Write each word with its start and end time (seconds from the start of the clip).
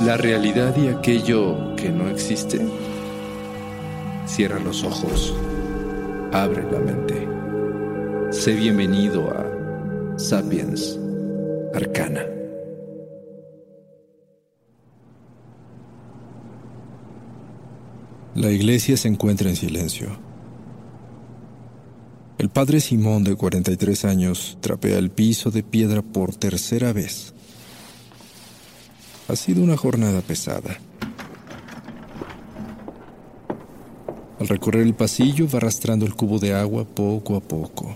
La 0.00 0.16
realidad 0.16 0.76
y 0.76 0.86
aquello 0.86 1.74
que 1.74 1.90
no 1.90 2.08
existe. 2.08 2.60
Cierra 4.26 4.60
los 4.60 4.84
ojos, 4.84 5.34
abre 6.32 6.62
la 6.70 6.78
mente. 6.78 7.28
Sé 8.30 8.54
bienvenido 8.54 9.28
a 9.28 10.16
Sapiens 10.16 10.96
Arcana. 11.74 12.24
La 18.36 18.52
iglesia 18.52 18.96
se 18.96 19.08
encuentra 19.08 19.50
en 19.50 19.56
silencio. 19.56 20.16
El 22.38 22.50
padre 22.50 22.78
Simón, 22.78 23.24
de 23.24 23.34
43 23.34 24.04
años, 24.04 24.58
trapea 24.60 24.96
el 24.96 25.10
piso 25.10 25.50
de 25.50 25.64
piedra 25.64 26.02
por 26.02 26.36
tercera 26.36 26.92
vez. 26.92 27.34
Ha 29.28 29.36
sido 29.36 29.62
una 29.62 29.76
jornada 29.76 30.22
pesada. 30.22 30.78
Al 34.40 34.48
recorrer 34.48 34.86
el 34.86 34.94
pasillo 34.94 35.46
va 35.46 35.58
arrastrando 35.58 36.06
el 36.06 36.14
cubo 36.14 36.38
de 36.38 36.54
agua 36.54 36.86
poco 36.86 37.36
a 37.36 37.40
poco. 37.40 37.94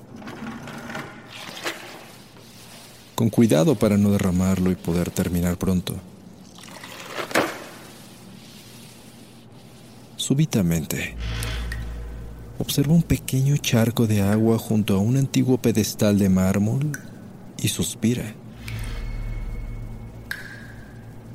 Con 3.15 3.31
cuidado 3.31 3.77
para 3.77 3.97
no 3.97 4.11
derramarlo 4.11 4.71
y 4.71 4.75
poder 4.75 5.11
terminar 5.11 5.57
pronto. 5.57 5.95
Súbitamente, 10.17 11.15
observa 12.59 12.93
un 12.93 13.03
pequeño 13.03 13.57
charco 13.57 14.07
de 14.07 14.21
agua 14.21 14.59
junto 14.59 14.97
a 14.97 14.99
un 14.99 15.17
antiguo 15.17 15.57
pedestal 15.57 16.19
de 16.19 16.29
mármol 16.29 16.93
y 17.59 17.69
suspira. 17.69 18.35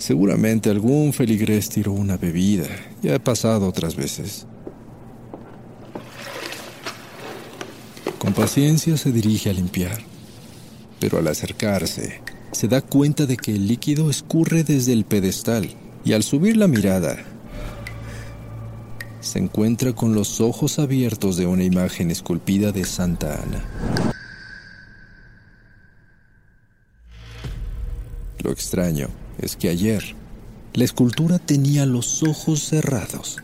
Seguramente 0.07 0.69
algún 0.69 1.11
feligrés 1.11 1.67
tiró 1.67 1.91
una 1.91 2.15
bebida. 2.15 2.69
Ya 3.03 3.15
ha 3.15 3.19
pasado 3.19 3.67
otras 3.67 3.97
veces. 3.97 4.47
Con 8.17 8.31
paciencia 8.31 8.95
se 8.95 9.11
dirige 9.11 9.49
a 9.49 9.53
limpiar, 9.53 9.97
pero 11.01 11.17
al 11.17 11.27
acercarse 11.27 12.21
se 12.53 12.69
da 12.69 12.79
cuenta 12.79 13.25
de 13.25 13.35
que 13.35 13.51
el 13.51 13.67
líquido 13.67 14.09
escurre 14.09 14.63
desde 14.63 14.93
el 14.93 15.03
pedestal 15.03 15.75
y 16.05 16.13
al 16.13 16.23
subir 16.23 16.55
la 16.55 16.69
mirada 16.69 17.17
se 19.19 19.39
encuentra 19.39 19.91
con 19.91 20.15
los 20.15 20.39
ojos 20.39 20.79
abiertos 20.79 21.35
de 21.35 21.47
una 21.47 21.65
imagen 21.65 22.11
esculpida 22.11 22.71
de 22.71 22.85
Santa 22.85 23.43
Ana. 23.43 24.13
Lo 28.41 28.51
extraño 28.51 29.26
es 29.39 29.55
que 29.55 29.69
ayer 29.69 30.15
la 30.73 30.83
escultura 30.83 31.39
tenía 31.39 31.85
los 31.85 32.23
ojos 32.23 32.63
cerrados. 32.63 33.37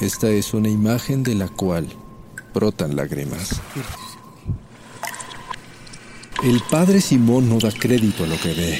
Esta 0.00 0.30
es 0.30 0.54
una 0.54 0.68
imagen 0.68 1.22
de 1.22 1.34
la 1.34 1.48
cual 1.48 1.86
brotan 2.52 2.96
lágrimas. 2.96 3.60
El 6.42 6.60
padre 6.70 7.00
Simón 7.00 7.48
no 7.48 7.58
da 7.58 7.70
crédito 7.70 8.24
a 8.24 8.26
lo 8.26 8.36
que 8.38 8.54
ve. 8.54 8.78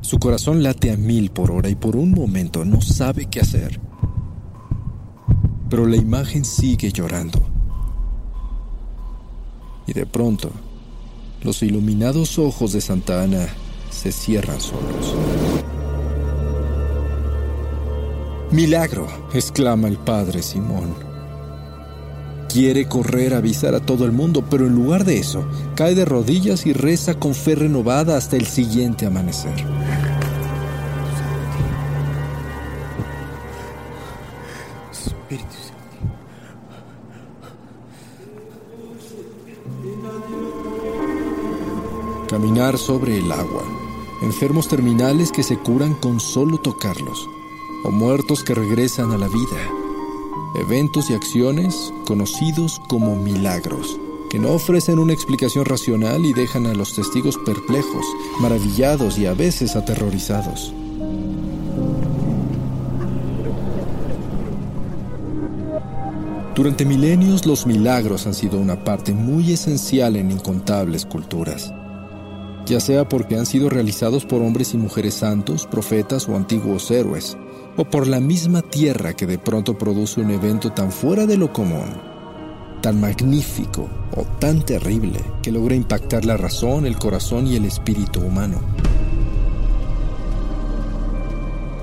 Su 0.00 0.18
corazón 0.18 0.62
late 0.62 0.92
a 0.92 0.96
mil 0.96 1.30
por 1.30 1.50
hora 1.50 1.68
y 1.68 1.74
por 1.74 1.96
un 1.96 2.12
momento 2.12 2.64
no 2.64 2.80
sabe 2.80 3.26
qué 3.26 3.40
hacer. 3.40 3.80
Pero 5.68 5.86
la 5.86 5.96
imagen 5.96 6.44
sigue 6.44 6.92
llorando. 6.92 7.42
Y 9.86 9.92
de 9.92 10.06
pronto, 10.06 10.50
los 11.42 11.62
iluminados 11.62 12.38
ojos 12.38 12.72
de 12.72 12.80
Santa 12.80 13.22
Ana 13.22 13.48
se 13.94 14.12
cierran 14.12 14.60
solos. 14.60 15.14
Milagro, 18.50 19.06
exclama 19.32 19.88
el 19.88 19.96
padre 19.96 20.42
Simón. 20.42 20.94
Quiere 22.48 22.86
correr 22.86 23.34
a 23.34 23.38
avisar 23.38 23.74
a 23.74 23.80
todo 23.80 24.04
el 24.04 24.12
mundo, 24.12 24.44
pero 24.48 24.66
en 24.66 24.74
lugar 24.74 25.04
de 25.04 25.18
eso, 25.18 25.44
cae 25.74 25.94
de 25.94 26.04
rodillas 26.04 26.66
y 26.66 26.72
reza 26.72 27.14
con 27.14 27.34
fe 27.34 27.56
renovada 27.56 28.16
hasta 28.16 28.36
el 28.36 28.46
siguiente 28.46 29.06
amanecer. 29.06 29.64
Caminar 42.28 42.78
sobre 42.78 43.18
el 43.18 43.30
agua. 43.30 43.83
Enfermos 44.24 44.68
terminales 44.68 45.30
que 45.30 45.42
se 45.42 45.58
curan 45.58 45.92
con 45.92 46.18
solo 46.18 46.56
tocarlos. 46.56 47.28
O 47.84 47.90
muertos 47.90 48.42
que 48.42 48.54
regresan 48.54 49.12
a 49.12 49.18
la 49.18 49.28
vida. 49.28 49.70
Eventos 50.54 51.10
y 51.10 51.12
acciones 51.12 51.92
conocidos 52.06 52.80
como 52.88 53.16
milagros, 53.16 54.00
que 54.30 54.38
no 54.38 54.52
ofrecen 54.52 54.98
una 54.98 55.12
explicación 55.12 55.66
racional 55.66 56.24
y 56.24 56.32
dejan 56.32 56.64
a 56.66 56.72
los 56.72 56.94
testigos 56.94 57.36
perplejos, 57.36 58.06
maravillados 58.40 59.18
y 59.18 59.26
a 59.26 59.34
veces 59.34 59.76
aterrorizados. 59.76 60.72
Durante 66.54 66.86
milenios 66.86 67.44
los 67.44 67.66
milagros 67.66 68.26
han 68.26 68.32
sido 68.32 68.58
una 68.58 68.84
parte 68.84 69.12
muy 69.12 69.52
esencial 69.52 70.16
en 70.16 70.30
incontables 70.30 71.04
culturas 71.04 71.74
ya 72.66 72.80
sea 72.80 73.08
porque 73.08 73.36
han 73.36 73.46
sido 73.46 73.68
realizados 73.68 74.24
por 74.24 74.42
hombres 74.42 74.74
y 74.74 74.78
mujeres 74.78 75.14
santos, 75.14 75.66
profetas 75.66 76.28
o 76.28 76.36
antiguos 76.36 76.90
héroes, 76.90 77.36
o 77.76 77.84
por 77.84 78.06
la 78.06 78.20
misma 78.20 78.62
tierra 78.62 79.14
que 79.14 79.26
de 79.26 79.38
pronto 79.38 79.76
produce 79.76 80.20
un 80.20 80.30
evento 80.30 80.72
tan 80.72 80.92
fuera 80.92 81.26
de 81.26 81.36
lo 81.36 81.52
común, 81.52 81.86
tan 82.80 83.00
magnífico 83.00 83.88
o 84.16 84.22
tan 84.38 84.64
terrible 84.64 85.20
que 85.42 85.52
logra 85.52 85.74
impactar 85.74 86.24
la 86.24 86.36
razón, 86.36 86.86
el 86.86 86.98
corazón 86.98 87.46
y 87.46 87.56
el 87.56 87.64
espíritu 87.64 88.20
humano. 88.20 88.60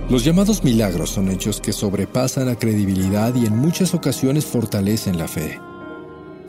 Los 0.10 0.26
llamados 0.26 0.64
milagros 0.64 1.10
son 1.10 1.30
hechos 1.30 1.62
que 1.62 1.72
sobrepasan 1.72 2.48
la 2.48 2.58
credibilidad 2.58 3.34
y 3.34 3.46
en 3.46 3.56
muchas 3.56 3.94
ocasiones 3.94 4.46
fortalecen 4.46 5.18
la 5.18 5.28
fe, 5.28 5.58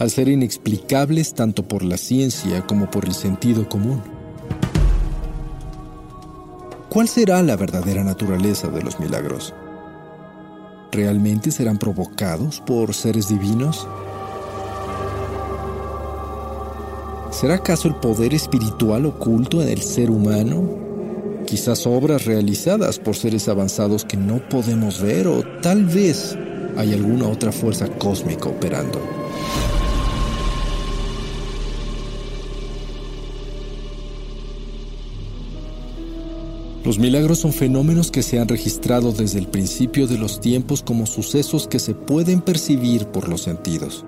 al 0.01 0.11
ser 0.11 0.29
inexplicables 0.29 1.35
tanto 1.35 1.69
por 1.69 1.85
la 1.85 1.97
ciencia 1.97 2.67
como 2.67 2.91
por 2.91 3.05
el 3.05 3.15
sentido 3.15 3.69
común. 3.69 4.03
¿Cuál 6.93 7.09
será 7.09 7.43
la 7.43 7.57
verdadera 7.57 8.05
naturaleza 8.05 8.69
de 8.69 8.83
los 8.83 9.01
milagros? 9.01 9.55
¿Realmente 10.91 11.51
serán 11.51 11.79
provocados 11.79 12.61
por 12.61 12.93
seres 12.93 13.29
divinos? 13.29 13.89
¿Será 17.31 17.55
acaso 17.55 17.89
el 17.89 17.95
poder 17.95 18.35
espiritual 18.35 19.07
oculto 19.07 19.63
en 19.63 19.71
el 19.71 19.81
ser 19.81 20.11
humano? 20.11 20.69
Quizás 21.47 21.87
obras 21.87 22.27
realizadas 22.27 22.99
por 22.99 23.17
seres 23.17 23.49
avanzados 23.49 24.05
que 24.05 24.19
no 24.19 24.47
podemos 24.51 25.01
ver 25.01 25.29
o 25.29 25.43
tal 25.63 25.87
vez 25.87 26.37
hay 26.77 26.93
alguna 26.93 27.27
otra 27.27 27.53
fuerza 27.53 27.89
cósmica 27.89 28.51
operando. 28.51 29.22
Los 36.85 36.99
milagros 36.99 37.39
son 37.39 37.53
fenómenos 37.53 38.11
que 38.11 38.25
se 38.25 38.41
han 38.41 38.49
registrado 38.49 39.13
desde 39.13 39.39
el 39.39 39.47
principio 39.47 40.09
de 40.09 40.19
los 40.19 40.41
tiempos 40.41 40.83
como 40.83 41.07
sucesos 41.07 41.69
que 41.69 41.79
se 41.79 41.95
pueden 41.95 42.41
percibir 42.41 43.07
por 43.07 43.29
los 43.29 43.43
sentidos, 43.43 44.05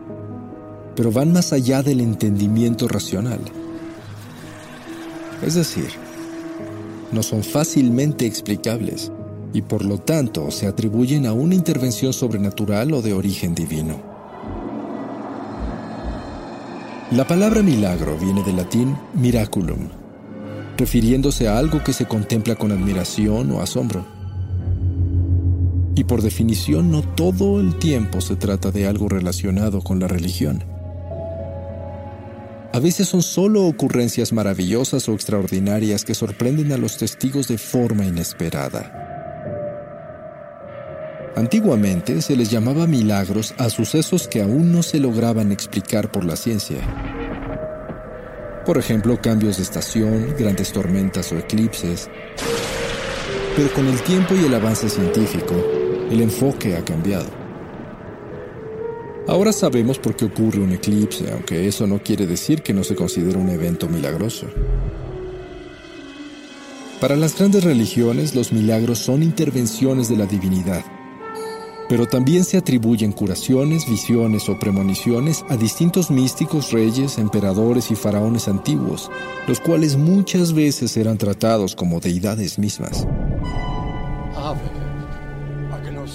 pero 0.96 1.12
van 1.12 1.32
más 1.32 1.52
allá 1.52 1.84
del 1.84 2.00
entendimiento 2.00 2.88
racional. 2.88 3.38
Es 5.46 5.54
decir, 5.54 5.88
no 7.12 7.22
son 7.22 7.44
fácilmente 7.44 8.26
explicables 8.26 9.12
y 9.52 9.62
por 9.62 9.84
lo 9.84 9.98
tanto 9.98 10.50
se 10.50 10.66
atribuyen 10.66 11.26
a 11.26 11.32
una 11.32 11.54
intervención 11.54 12.12
sobrenatural 12.12 12.92
o 12.92 13.02
de 13.02 13.12
origen 13.12 13.54
divino. 13.54 14.02
La 17.12 17.24
palabra 17.24 17.62
milagro 17.62 18.18
viene 18.18 18.42
del 18.42 18.56
latín 18.56 18.96
miraculum, 19.14 19.90
refiriéndose 20.76 21.48
a 21.48 21.58
algo 21.58 21.82
que 21.82 21.92
se 21.92 22.06
contempla 22.06 22.56
con 22.56 22.72
admiración 22.72 23.50
o 23.52 23.60
asombro. 23.60 24.06
Y 25.94 26.04
por 26.04 26.22
definición 26.22 26.90
no 26.90 27.02
todo 27.02 27.60
el 27.60 27.78
tiempo 27.78 28.20
se 28.20 28.36
trata 28.36 28.70
de 28.70 28.86
algo 28.86 29.08
relacionado 29.08 29.80
con 29.80 30.00
la 30.00 30.08
religión. 30.08 30.64
A 32.72 32.80
veces 32.80 33.08
son 33.08 33.22
solo 33.22 33.66
ocurrencias 33.66 34.32
maravillosas 34.32 35.08
o 35.08 35.12
extraordinarias 35.12 36.04
que 36.04 36.14
sorprenden 36.14 36.72
a 36.72 36.76
los 36.76 36.96
testigos 36.96 37.46
de 37.46 37.56
forma 37.56 38.04
inesperada. 38.04 39.04
Antiguamente 41.36 42.20
se 42.20 42.34
les 42.34 42.50
llamaba 42.50 42.88
milagros 42.88 43.54
a 43.58 43.70
sucesos 43.70 44.26
que 44.26 44.42
aún 44.42 44.72
no 44.72 44.82
se 44.82 44.98
lograban 44.98 45.52
explicar 45.52 46.10
por 46.10 46.24
la 46.24 46.34
ciencia. 46.34 47.13
Por 48.66 48.78
ejemplo, 48.78 49.20
cambios 49.20 49.58
de 49.58 49.62
estación, 49.62 50.34
grandes 50.38 50.72
tormentas 50.72 51.30
o 51.32 51.38
eclipses. 51.38 52.08
Pero 53.56 53.70
con 53.72 53.86
el 53.86 54.00
tiempo 54.02 54.34
y 54.34 54.46
el 54.46 54.54
avance 54.54 54.88
científico, 54.88 55.54
el 56.10 56.20
enfoque 56.22 56.74
ha 56.76 56.84
cambiado. 56.84 57.26
Ahora 59.26 59.52
sabemos 59.52 59.98
por 59.98 60.16
qué 60.16 60.24
ocurre 60.24 60.60
un 60.60 60.72
eclipse, 60.72 61.30
aunque 61.30 61.66
eso 61.66 61.86
no 61.86 62.02
quiere 62.02 62.26
decir 62.26 62.62
que 62.62 62.72
no 62.72 62.84
se 62.84 62.94
considere 62.94 63.38
un 63.38 63.50
evento 63.50 63.88
milagroso. 63.88 64.46
Para 67.00 67.16
las 67.16 67.36
grandes 67.36 67.64
religiones, 67.64 68.34
los 68.34 68.52
milagros 68.52 68.98
son 68.98 69.22
intervenciones 69.22 70.08
de 70.08 70.16
la 70.16 70.26
divinidad, 70.26 70.84
pero 71.94 72.08
también 72.08 72.42
se 72.42 72.56
atribuyen 72.56 73.12
curaciones, 73.12 73.88
visiones 73.88 74.48
o 74.48 74.58
premoniciones 74.58 75.44
a 75.48 75.56
distintos 75.56 76.10
místicos, 76.10 76.72
reyes, 76.72 77.18
emperadores 77.18 77.92
y 77.92 77.94
faraones 77.94 78.48
antiguos, 78.48 79.12
los 79.46 79.60
cuales 79.60 79.96
muchas 79.96 80.54
veces 80.54 80.96
eran 80.96 81.18
tratados 81.18 81.76
como 81.76 82.00
deidades 82.00 82.58
mismas. 82.58 83.06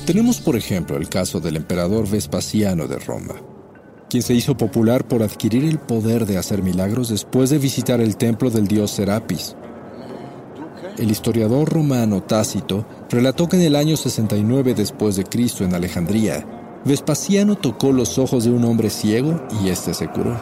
Tenemos 0.05 0.41
por 0.41 0.57
ejemplo 0.57 0.97
el 0.97 1.07
caso 1.07 1.39
del 1.39 1.55
emperador 1.55 2.09
Vespasiano 2.09 2.85
de 2.85 2.99
Roma, 2.99 3.35
quien 4.09 4.21
se 4.21 4.33
hizo 4.33 4.57
popular 4.57 5.07
por 5.07 5.23
adquirir 5.23 5.63
el 5.63 5.79
poder 5.79 6.25
de 6.25 6.37
hacer 6.37 6.61
milagros 6.61 7.07
después 7.07 7.51
de 7.51 7.57
visitar 7.57 8.01
el 8.01 8.17
templo 8.17 8.49
del 8.49 8.67
dios 8.67 8.91
Serapis, 8.91 9.55
el 10.97 11.09
historiador 11.09 11.69
romano 11.69 12.21
Tácito 12.21 12.85
relató 13.09 13.49
que 13.49 13.57
en 13.57 13.63
el 13.63 13.75
año 13.75 13.97
69 13.97 14.73
después 14.75 15.15
de 15.15 15.23
Cristo 15.23 15.63
en 15.63 15.73
Alejandría, 15.73 16.45
Vespasiano 16.85 17.55
tocó 17.55 17.91
los 17.91 18.17
ojos 18.17 18.45
de 18.45 18.51
un 18.51 18.63
hombre 18.63 18.89
ciego 18.89 19.41
y 19.61 19.69
éste 19.69 19.93
se 19.93 20.07
curó. 20.07 20.39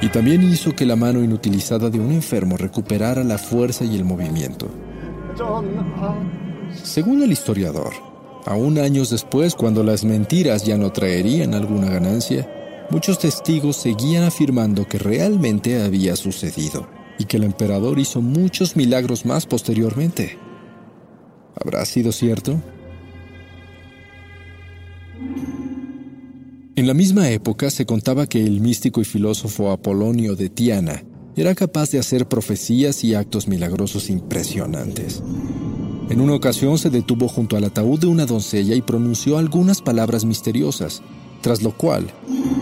Y 0.00 0.08
también 0.10 0.42
hizo 0.42 0.72
que 0.76 0.86
la 0.86 0.94
mano 0.94 1.22
inutilizada 1.22 1.90
de 1.90 1.98
un 1.98 2.12
enfermo 2.12 2.56
recuperara 2.56 3.24
la 3.24 3.38
fuerza 3.38 3.84
y 3.84 3.96
el 3.96 4.04
movimiento. 4.04 4.68
Según 6.82 7.22
el 7.22 7.32
historiador, 7.32 7.92
aún 8.44 8.78
años 8.78 9.10
después, 9.10 9.54
cuando 9.54 9.82
las 9.82 10.04
mentiras 10.04 10.64
ya 10.64 10.76
no 10.76 10.92
traerían 10.92 11.54
alguna 11.54 11.88
ganancia, 11.88 12.48
muchos 12.90 13.18
testigos 13.18 13.76
seguían 13.76 14.24
afirmando 14.24 14.86
que 14.86 14.98
realmente 14.98 15.82
había 15.82 16.14
sucedido 16.14 16.86
y 17.18 17.24
que 17.24 17.38
el 17.38 17.44
emperador 17.44 17.98
hizo 17.98 18.20
muchos 18.20 18.76
milagros 18.76 19.24
más 19.24 19.46
posteriormente. 19.46 20.38
¿Habrá 21.60 21.84
sido 21.84 22.12
cierto? 22.12 22.60
En 26.76 26.86
la 26.86 26.94
misma 26.94 27.30
época 27.30 27.70
se 27.70 27.86
contaba 27.86 28.26
que 28.26 28.44
el 28.44 28.60
místico 28.60 29.00
y 29.00 29.04
filósofo 29.04 29.70
Apolonio 29.70 30.36
de 30.36 30.50
Tiana 30.50 31.02
era 31.34 31.54
capaz 31.54 31.90
de 31.90 31.98
hacer 31.98 32.28
profecías 32.28 33.02
y 33.02 33.14
actos 33.14 33.48
milagrosos 33.48 34.10
impresionantes. 34.10 35.22
En 36.10 36.20
una 36.20 36.34
ocasión 36.34 36.78
se 36.78 36.90
detuvo 36.90 37.28
junto 37.28 37.56
al 37.56 37.64
ataúd 37.64 38.00
de 38.00 38.06
una 38.06 38.26
doncella 38.26 38.74
y 38.74 38.82
pronunció 38.82 39.38
algunas 39.38 39.80
palabras 39.80 40.24
misteriosas, 40.24 41.02
tras 41.40 41.62
lo 41.62 41.72
cual 41.72 42.06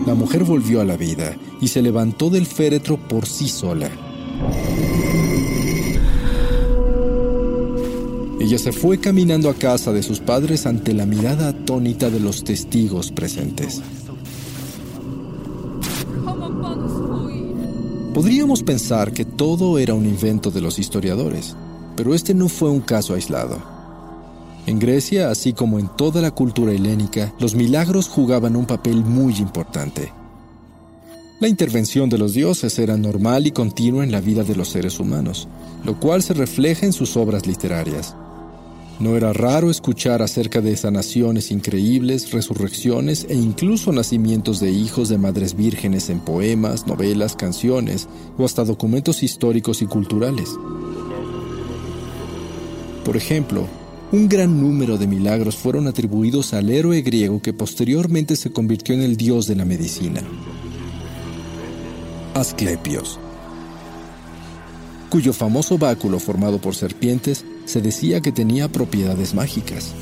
la 0.07 0.15
mujer 0.15 0.45
volvió 0.45 0.81
a 0.81 0.85
la 0.85 0.97
vida 0.97 1.37
y 1.61 1.67
se 1.67 1.81
levantó 1.81 2.29
del 2.29 2.45
féretro 2.45 2.97
por 2.97 3.25
sí 3.25 3.49
sola. 3.49 3.89
Ella 8.45 8.59
se 8.59 8.71
fue 8.71 8.99
caminando 8.99 9.49
a 9.49 9.55
casa 9.55 9.91
de 9.91 10.03
sus 10.03 10.19
padres 10.19 10.67
ante 10.67 10.93
la 10.93 11.07
mirada 11.07 11.47
atónita 11.47 12.11
de 12.11 12.19
los 12.19 12.43
testigos 12.43 13.11
presentes. 13.11 13.81
Podríamos 18.13 18.61
pensar 18.61 19.13
que 19.13 19.25
todo 19.25 19.79
era 19.79 19.95
un 19.95 20.05
invento 20.05 20.51
de 20.51 20.61
los 20.61 20.77
historiadores, 20.77 21.55
pero 21.95 22.13
este 22.13 22.35
no 22.35 22.47
fue 22.47 22.69
un 22.69 22.81
caso 22.81 23.15
aislado. 23.15 23.57
En 24.67 24.77
Grecia, 24.77 25.31
así 25.31 25.51
como 25.53 25.79
en 25.79 25.87
toda 25.97 26.21
la 26.21 26.29
cultura 26.29 26.71
helénica, 26.71 27.33
los 27.39 27.55
milagros 27.55 28.07
jugaban 28.07 28.55
un 28.55 28.67
papel 28.67 28.97
muy 28.97 29.37
importante. 29.37 30.13
La 31.39 31.47
intervención 31.47 32.11
de 32.11 32.19
los 32.19 32.35
dioses 32.35 32.77
era 32.77 32.95
normal 32.95 33.47
y 33.47 33.51
continua 33.51 34.03
en 34.03 34.11
la 34.11 34.21
vida 34.21 34.43
de 34.43 34.55
los 34.55 34.69
seres 34.69 34.99
humanos, 34.99 35.47
lo 35.83 35.99
cual 35.99 36.21
se 36.21 36.35
refleja 36.35 36.85
en 36.85 36.93
sus 36.93 37.17
obras 37.17 37.47
literarias. 37.47 38.15
No 38.97 39.17
era 39.17 39.33
raro 39.33 39.69
escuchar 39.69 40.21
acerca 40.21 40.61
de 40.61 40.75
sanaciones 40.77 41.51
increíbles, 41.51 42.31
resurrecciones 42.31 43.25
e 43.29 43.35
incluso 43.35 43.91
nacimientos 43.91 44.61
de 44.61 44.71
hijos 44.71 45.09
de 45.09 45.17
madres 45.17 45.55
vírgenes 45.55 46.09
en 46.09 46.21
poemas, 46.21 46.87
novelas, 46.87 47.35
canciones 47.35 48.07
o 48.37 48.45
hasta 48.45 48.63
documentos 48.63 49.21
históricos 49.21 49.81
y 49.81 49.85
culturales. 49.85 50.49
Por 53.03 53.17
ejemplo, 53.17 53.67
un 54.13 54.29
gran 54.29 54.61
número 54.61 54.97
de 54.97 55.07
milagros 55.07 55.57
fueron 55.57 55.87
atribuidos 55.87 56.53
al 56.53 56.69
héroe 56.69 57.01
griego 57.01 57.41
que 57.41 57.51
posteriormente 57.51 58.37
se 58.37 58.51
convirtió 58.51 58.95
en 58.95 59.01
el 59.01 59.17
dios 59.17 59.45
de 59.45 59.55
la 59.57 59.65
medicina. 59.65 60.21
Asclepios, 62.33 63.19
cuyo 65.09 65.33
famoso 65.33 65.77
báculo 65.77 66.19
formado 66.19 66.59
por 66.59 66.75
serpientes 66.75 67.43
se 67.65 67.81
decía 67.81 68.21
que 68.21 68.31
tenía 68.31 68.69
propiedades 68.69 69.33
mágicas. 69.33 69.93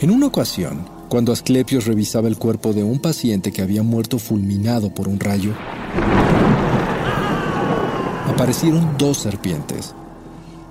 En 0.00 0.10
una 0.10 0.26
ocasión, 0.26 0.86
cuando 1.08 1.32
Asclepios 1.32 1.86
revisaba 1.86 2.28
el 2.28 2.36
cuerpo 2.36 2.72
de 2.72 2.84
un 2.84 3.00
paciente 3.00 3.52
que 3.52 3.62
había 3.62 3.82
muerto 3.82 4.18
fulminado 4.18 4.92
por 4.92 5.08
un 5.08 5.18
rayo, 5.18 5.52
aparecieron 8.26 8.96
dos 8.98 9.18
serpientes. 9.18 9.94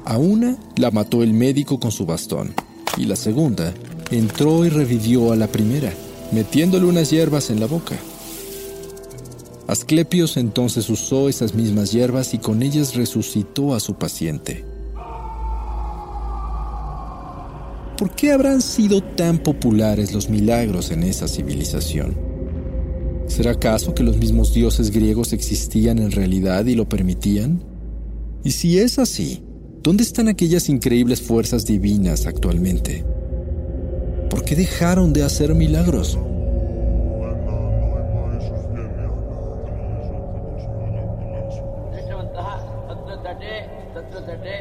A 0.06 0.18
una 0.18 0.56
la 0.76 0.92
mató 0.92 1.24
el 1.24 1.34
médico 1.34 1.80
con 1.80 1.92
su 1.92 2.06
bastón 2.06 2.54
y 2.96 3.06
la 3.06 3.16
segunda 3.16 3.74
entró 4.12 4.64
y 4.66 4.70
revivió 4.70 5.34
a 5.34 5.36
la 5.36 5.48
primera, 5.48 5.92
metiéndole 6.32 6.86
unas 6.86 7.10
hierbas 7.10 7.50
en 7.50 7.60
la 7.60 7.66
boca. 7.66 7.96
Asclepios 9.68 10.38
entonces 10.38 10.90
usó 10.90 11.28
esas 11.28 11.54
mismas 11.54 11.92
hierbas 11.92 12.34
y 12.34 12.38
con 12.38 12.64
ellas 12.64 12.96
resucitó 12.96 13.76
a 13.76 13.82
su 13.82 13.96
paciente. 13.96 14.77
¿Por 17.98 18.12
qué 18.12 18.32
habrán 18.32 18.62
sido 18.62 19.02
tan 19.02 19.40
populares 19.40 20.14
los 20.14 20.30
milagros 20.30 20.92
en 20.92 21.02
esa 21.02 21.28
civilización? 21.28 22.16
¿Será 23.26 23.52
acaso 23.52 23.96
que 23.96 24.04
los 24.04 24.18
mismos 24.18 24.54
dioses 24.54 24.92
griegos 24.92 25.34
existían 25.34 25.98
en 25.98 26.12
realidad 26.12 26.66
y 26.66 26.76
lo 26.76 26.88
permitían? 26.88 27.64
Y 28.44 28.52
si 28.52 28.78
es 28.78 29.00
así, 29.00 29.44
¿dónde 29.82 30.04
están 30.04 30.28
aquellas 30.28 30.70
increíbles 30.70 31.24
fuerzas 31.24 31.66
divinas 31.66 32.28
actualmente? 32.28 33.04
¿Por 34.30 34.44
qué 34.44 34.56
dejaron 34.56 35.12
de 35.12 35.24
hacer 35.24 35.56
milagros? 35.56 36.20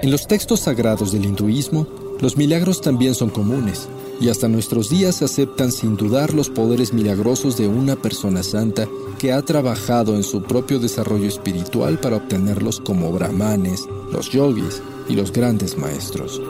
En 0.03 0.11
los 0.11 0.27
textos 0.27 0.61
sagrados 0.61 1.13
del 1.13 1.27
hinduismo, 1.27 1.87
los 2.21 2.37
milagros 2.37 2.81
también 2.81 3.15
son 3.15 3.31
comunes, 3.31 3.89
y 4.21 4.29
hasta 4.31 4.49
nuestros 4.49 4.89
días 4.89 5.17
se 5.17 5.27
aceptan 5.27 5.71
sin 5.71 5.97
dudar 5.97 6.33
los 6.33 6.49
poderes 6.49 6.93
milagrosos 6.93 7.57
de 7.57 7.69
una 7.69 7.97
persona 7.97 8.43
santa 8.43 8.89
que 9.19 9.33
ha 9.33 9.43
trabajado 9.43 10.17
en 10.17 10.23
su 10.23 10.43
propio 10.43 10.79
desarrollo 10.79 11.29
espiritual 11.29 11.99
para 11.99 12.17
obtenerlos 12.17 12.81
como 12.81 13.13
brahmanes, 13.13 13.87
los 14.11 14.31
yogis 14.31 14.83
y 15.09 15.15
los 15.15 15.33
grandes 15.33 15.77
maestros. 15.77 16.41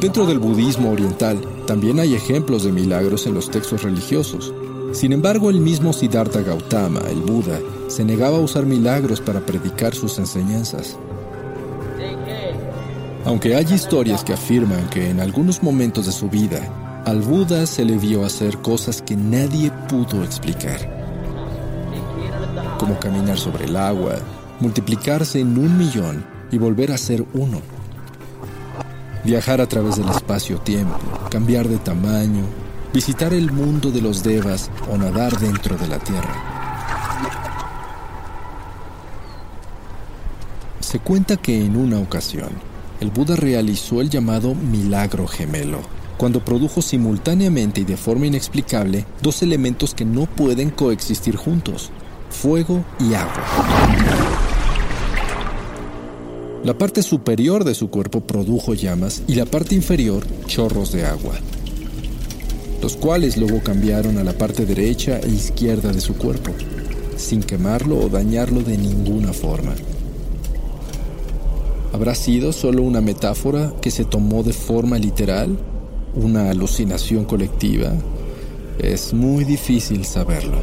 Dentro 0.00 0.26
del 0.26 0.38
budismo 0.38 0.92
oriental 0.92 1.40
también 1.66 1.98
hay 1.98 2.14
ejemplos 2.14 2.64
de 2.64 2.72
milagros 2.72 3.26
en 3.26 3.34
los 3.34 3.50
textos 3.50 3.82
religiosos. 3.82 4.52
Sin 4.92 5.12
embargo, 5.12 5.50
el 5.50 5.60
mismo 5.60 5.92
Siddhartha 5.92 6.42
Gautama, 6.42 7.00
el 7.10 7.20
Buda, 7.20 7.60
se 7.88 8.04
negaba 8.04 8.36
a 8.36 8.40
usar 8.40 8.66
milagros 8.66 9.20
para 9.20 9.40
predicar 9.44 9.94
sus 9.94 10.18
enseñanzas. 10.18 10.96
Aunque 13.26 13.56
hay 13.56 13.66
historias 13.72 14.22
que 14.22 14.34
afirman 14.34 14.88
que 14.88 15.10
en 15.10 15.18
algunos 15.18 15.60
momentos 15.60 16.06
de 16.06 16.12
su 16.12 16.30
vida, 16.30 17.02
al 17.04 17.22
Buda 17.22 17.66
se 17.66 17.84
le 17.84 17.98
vio 17.98 18.24
hacer 18.24 18.58
cosas 18.58 19.02
que 19.02 19.16
nadie 19.16 19.72
pudo 19.88 20.22
explicar, 20.22 20.78
como 22.78 22.96
caminar 23.00 23.36
sobre 23.36 23.64
el 23.64 23.76
agua, 23.76 24.14
multiplicarse 24.60 25.40
en 25.40 25.58
un 25.58 25.76
millón 25.76 26.24
y 26.52 26.58
volver 26.58 26.92
a 26.92 26.98
ser 26.98 27.26
uno, 27.34 27.60
viajar 29.24 29.60
a 29.60 29.66
través 29.66 29.96
del 29.96 30.08
espacio-tiempo, 30.08 30.96
cambiar 31.28 31.66
de 31.66 31.78
tamaño, 31.78 32.44
visitar 32.94 33.34
el 33.34 33.50
mundo 33.50 33.90
de 33.90 34.02
los 34.02 34.22
devas 34.22 34.70
o 34.88 34.96
nadar 34.96 35.36
dentro 35.40 35.76
de 35.76 35.88
la 35.88 35.98
Tierra. 35.98 36.34
Se 40.78 41.00
cuenta 41.00 41.36
que 41.36 41.64
en 41.64 41.76
una 41.76 41.98
ocasión, 41.98 42.50
el 43.00 43.10
Buda 43.10 43.36
realizó 43.36 44.00
el 44.00 44.10
llamado 44.10 44.54
milagro 44.54 45.26
gemelo, 45.26 45.80
cuando 46.16 46.44
produjo 46.44 46.80
simultáneamente 46.80 47.82
y 47.82 47.84
de 47.84 47.96
forma 47.96 48.26
inexplicable 48.26 49.04
dos 49.22 49.42
elementos 49.42 49.94
que 49.94 50.04
no 50.04 50.26
pueden 50.26 50.70
coexistir 50.70 51.36
juntos, 51.36 51.90
fuego 52.30 52.84
y 52.98 53.14
agua. 53.14 53.44
La 56.64 56.76
parte 56.76 57.02
superior 57.02 57.64
de 57.64 57.74
su 57.74 57.90
cuerpo 57.90 58.22
produjo 58.22 58.74
llamas 58.74 59.22
y 59.28 59.34
la 59.34 59.46
parte 59.46 59.74
inferior 59.74 60.26
chorros 60.46 60.90
de 60.90 61.06
agua, 61.06 61.34
los 62.82 62.96
cuales 62.96 63.36
luego 63.36 63.60
cambiaron 63.62 64.18
a 64.18 64.24
la 64.24 64.32
parte 64.32 64.66
derecha 64.66 65.20
e 65.20 65.28
izquierda 65.28 65.92
de 65.92 66.00
su 66.00 66.14
cuerpo, 66.16 66.52
sin 67.16 67.42
quemarlo 67.42 67.98
o 67.98 68.08
dañarlo 68.08 68.62
de 68.62 68.78
ninguna 68.78 69.32
forma. 69.32 69.74
¿Habrá 71.96 72.14
sido 72.14 72.52
solo 72.52 72.82
una 72.82 73.00
metáfora 73.00 73.72
que 73.80 73.90
se 73.90 74.04
tomó 74.04 74.42
de 74.42 74.52
forma 74.52 74.98
literal? 74.98 75.56
¿Una 76.14 76.50
alucinación 76.50 77.24
colectiva? 77.24 77.90
Es 78.78 79.14
muy 79.14 79.44
difícil 79.44 80.04
saberlo. 80.04 80.62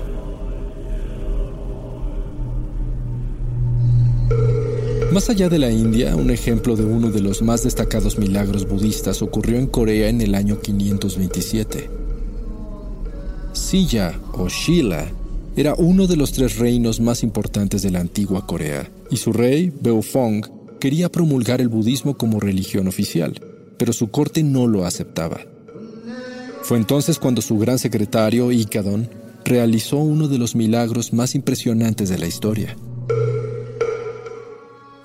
Más 5.12 5.28
allá 5.28 5.50
de 5.50 5.58
la 5.58 5.72
India, 5.72 6.16
un 6.16 6.30
ejemplo 6.30 6.76
de 6.76 6.86
uno 6.86 7.10
de 7.10 7.22
los 7.22 7.42
más 7.42 7.64
destacados 7.64 8.20
milagros 8.20 8.68
budistas 8.68 9.24
ocurrió 9.24 9.58
en 9.58 9.66
Corea 9.66 10.10
en 10.10 10.22
el 10.22 10.36
año 10.36 10.60
527. 10.62 11.90
Silla 13.54 14.20
o 14.34 14.50
Shila 14.50 15.08
era 15.56 15.74
uno 15.74 16.06
de 16.06 16.16
los 16.16 16.32
tres 16.32 16.60
reinos 16.60 17.00
más 17.00 17.24
importantes 17.24 17.82
de 17.82 17.90
la 17.90 18.02
antigua 18.02 18.46
Corea, 18.46 18.88
y 19.10 19.18
su 19.18 19.34
rey, 19.34 19.74
Beofong, 19.82 20.63
quería 20.84 21.10
promulgar 21.10 21.62
el 21.62 21.70
budismo 21.70 22.18
como 22.18 22.42
religión 22.42 22.90
oficial, 22.90 23.40
pero 23.78 23.94
su 23.94 24.12
corte 24.12 24.44
no 24.44 24.68
lo 24.68 24.86
aceptaba. 24.86 25.40
Fue 26.62 26.78
entonces 26.78 27.20
cuando 27.20 27.42
su 27.42 27.58
gran 27.58 27.80
secretario, 27.80 28.52
Ikadon, 28.52 29.10
realizó 29.46 29.96
uno 29.96 30.28
de 30.28 30.38
los 30.38 30.58
milagros 30.58 31.14
más 31.14 31.36
impresionantes 31.36 32.10
de 32.10 32.18
la 32.18 32.28
historia. 32.28 32.76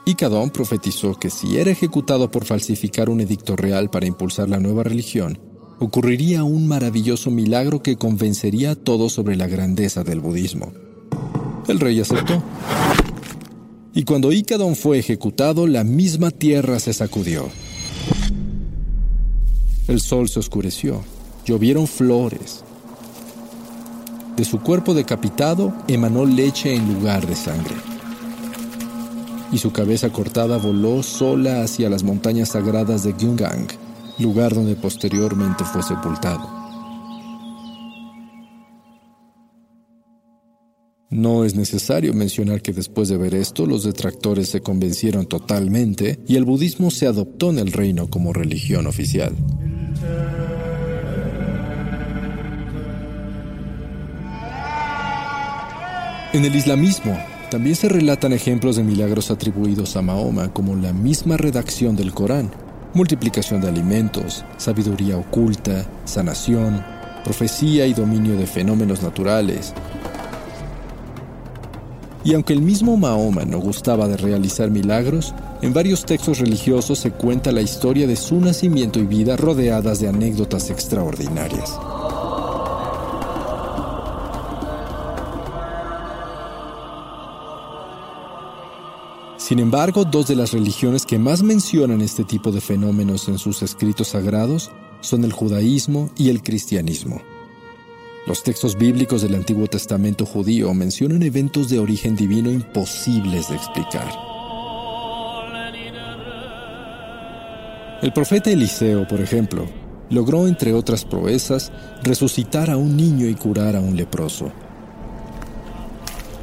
Ikadon 0.05 0.51
profetizó 0.51 1.15
que 1.15 1.31
si 1.31 1.59
era 1.59 1.71
ejecutado 1.71 2.29
por 2.29 2.45
falsificar 2.45 3.09
un 3.09 3.21
edicto 3.21 3.55
real 3.55 3.89
para 3.89 4.07
impulsar 4.07 4.49
la 4.49 4.59
nueva 4.59 4.83
religión, 4.83 5.39
ocurriría 5.79 6.43
un 6.43 6.67
maravilloso 6.67 7.31
milagro 7.31 7.85
que 7.85 7.95
convencería 7.95 8.73
a 8.73 8.75
todos 8.75 9.13
sobre 9.13 9.37
la 9.37 9.47
grandeza 9.47 10.03
del 10.03 10.19
budismo. 10.19 10.73
El 11.69 11.79
rey 11.79 12.01
aceptó, 12.01 12.43
y 13.99 14.05
cuando 14.05 14.31
Icadón 14.31 14.77
fue 14.77 15.01
ejecutado, 15.01 15.67
la 15.67 15.83
misma 15.83 16.31
tierra 16.31 16.79
se 16.79 16.93
sacudió. 16.93 17.49
El 19.89 20.01
sol 20.01 20.29
se 20.29 20.39
oscureció, 20.39 21.03
llovieron 21.45 21.89
flores. 21.89 22.63
De 24.37 24.45
su 24.45 24.61
cuerpo 24.61 24.95
decapitado 24.95 25.75
emanó 25.89 26.27
leche 26.27 26.77
en 26.77 26.95
lugar 26.95 27.27
de 27.27 27.35
sangre. 27.35 27.75
Y 29.51 29.59
su 29.59 29.73
cabeza 29.73 30.11
cortada 30.11 30.59
voló 30.59 31.03
sola 31.03 31.63
hacia 31.65 31.91
las 31.91 32.05
montañas 32.05 32.51
sagradas 32.51 33.03
de 33.03 33.15
Gyungang, 33.15 33.67
lugar 34.21 34.55
donde 34.55 34.77
posteriormente 34.77 35.65
fue 35.65 35.83
sepultado. 35.83 36.58
No 41.19 41.45
es 41.45 41.57
necesario 41.57 42.15
mencionar 42.15 42.63
que 42.63 42.73
después 42.73 43.09
de 43.09 43.17
ver 43.17 43.35
esto, 43.35 43.67
los 43.67 43.83
detractores 43.83 44.51
se 44.51 44.61
convencieron 44.61 45.27
totalmente 45.27 46.21
y 46.29 46.37
el 46.37 46.45
budismo 46.45 46.93
se 46.93 47.09
adoptó 47.09 47.51
en 47.51 47.59
el 47.59 47.73
reino 47.73 48.09
como 48.09 48.33
religión 48.33 48.87
oficial. 48.87 49.35
En 56.33 56.45
el 56.45 56.55
islamismo, 56.55 57.19
también 57.51 57.75
se 57.75 57.89
relatan 57.89 58.33
ejemplos 58.33 58.77
de 58.77 58.85
milagros 58.85 59.33
atribuidos 59.33 59.97
a 59.97 60.03
Mahoma, 60.03 60.53
como 60.53 60.77
la 60.77 60.93
misma 60.93 61.37
redacción 61.37 61.97
del 61.97 62.15
Corán, 62.15 62.49
multiplicación 62.95 63.61
de 63.61 63.67
alimentos, 63.67 64.45
sabiduría 64.57 65.17
oculta, 65.17 65.85
sanación, 66.05 66.81
profecía 67.25 67.89
y 67.89 67.93
dominio 67.93 68.37
de 68.37 68.47
fenómenos 68.47 69.03
naturales, 69.03 69.75
y 72.29 72.35
aunque 72.35 72.53
el 72.53 72.61
mismo 72.61 72.99
Mahoma 72.99 73.47
no 73.47 73.59
gustaba 73.59 74.07
de 74.07 74.19
realizar 74.19 74.71
milagros, 74.71 75.35
en 75.63 75.73
varios 75.73 76.05
textos 76.05 76.41
religiosos 76.41 76.99
se 76.99 77.11
cuenta 77.11 77.53
la 77.53 77.63
historia 77.63 78.07
de 78.07 78.17
su 78.17 78.39
nacimiento 78.39 78.99
y 78.99 79.07
vida 79.07 79.35
rodeadas 79.39 79.99
de 80.01 80.09
anécdotas 80.09 80.69
extraordinarias. 80.69 81.75
Sin 89.39 89.59
embargo, 89.59 90.05
dos 90.05 90.29
de 90.29 90.37
las 90.37 90.53
religiones 90.53 91.07
que 91.07 91.19
más 91.19 91.43
mencionan 91.43 92.03
este 92.03 92.25
tipo 92.25 92.53
de 92.53 92.61
fenómenos 92.61 93.27
en 93.29 93.39
sus 93.39 93.63
escritos 93.63 94.09
sagrados 94.09 94.71
son 95.01 95.25
el 95.25 95.33
judaísmo 95.33 96.11
y 96.15 96.29
el 96.29 96.43
cristianismo. 96.43 97.23
Los 98.27 98.43
textos 98.43 98.77
bíblicos 98.77 99.23
del 99.23 99.35
Antiguo 99.35 99.67
Testamento 99.67 100.27
judío 100.27 100.75
mencionan 100.75 101.23
eventos 101.23 101.69
de 101.71 101.79
origen 101.79 102.15
divino 102.15 102.51
imposibles 102.51 103.49
de 103.49 103.57
explicar. 103.57 104.09
El 108.03 108.13
profeta 108.13 108.51
Eliseo, 108.51 109.09
por 109.09 109.21
ejemplo, 109.21 109.67
logró, 110.11 110.47
entre 110.47 110.73
otras 110.73 111.05
proezas, 111.05 111.73
resucitar 112.03 112.71
a 112.71 112.77
un 112.77 112.97
niño 112.97 113.27
y 113.27 113.35
curar 113.35 113.77
a 113.77 113.81
un 113.81 113.97
leproso. 113.97 114.53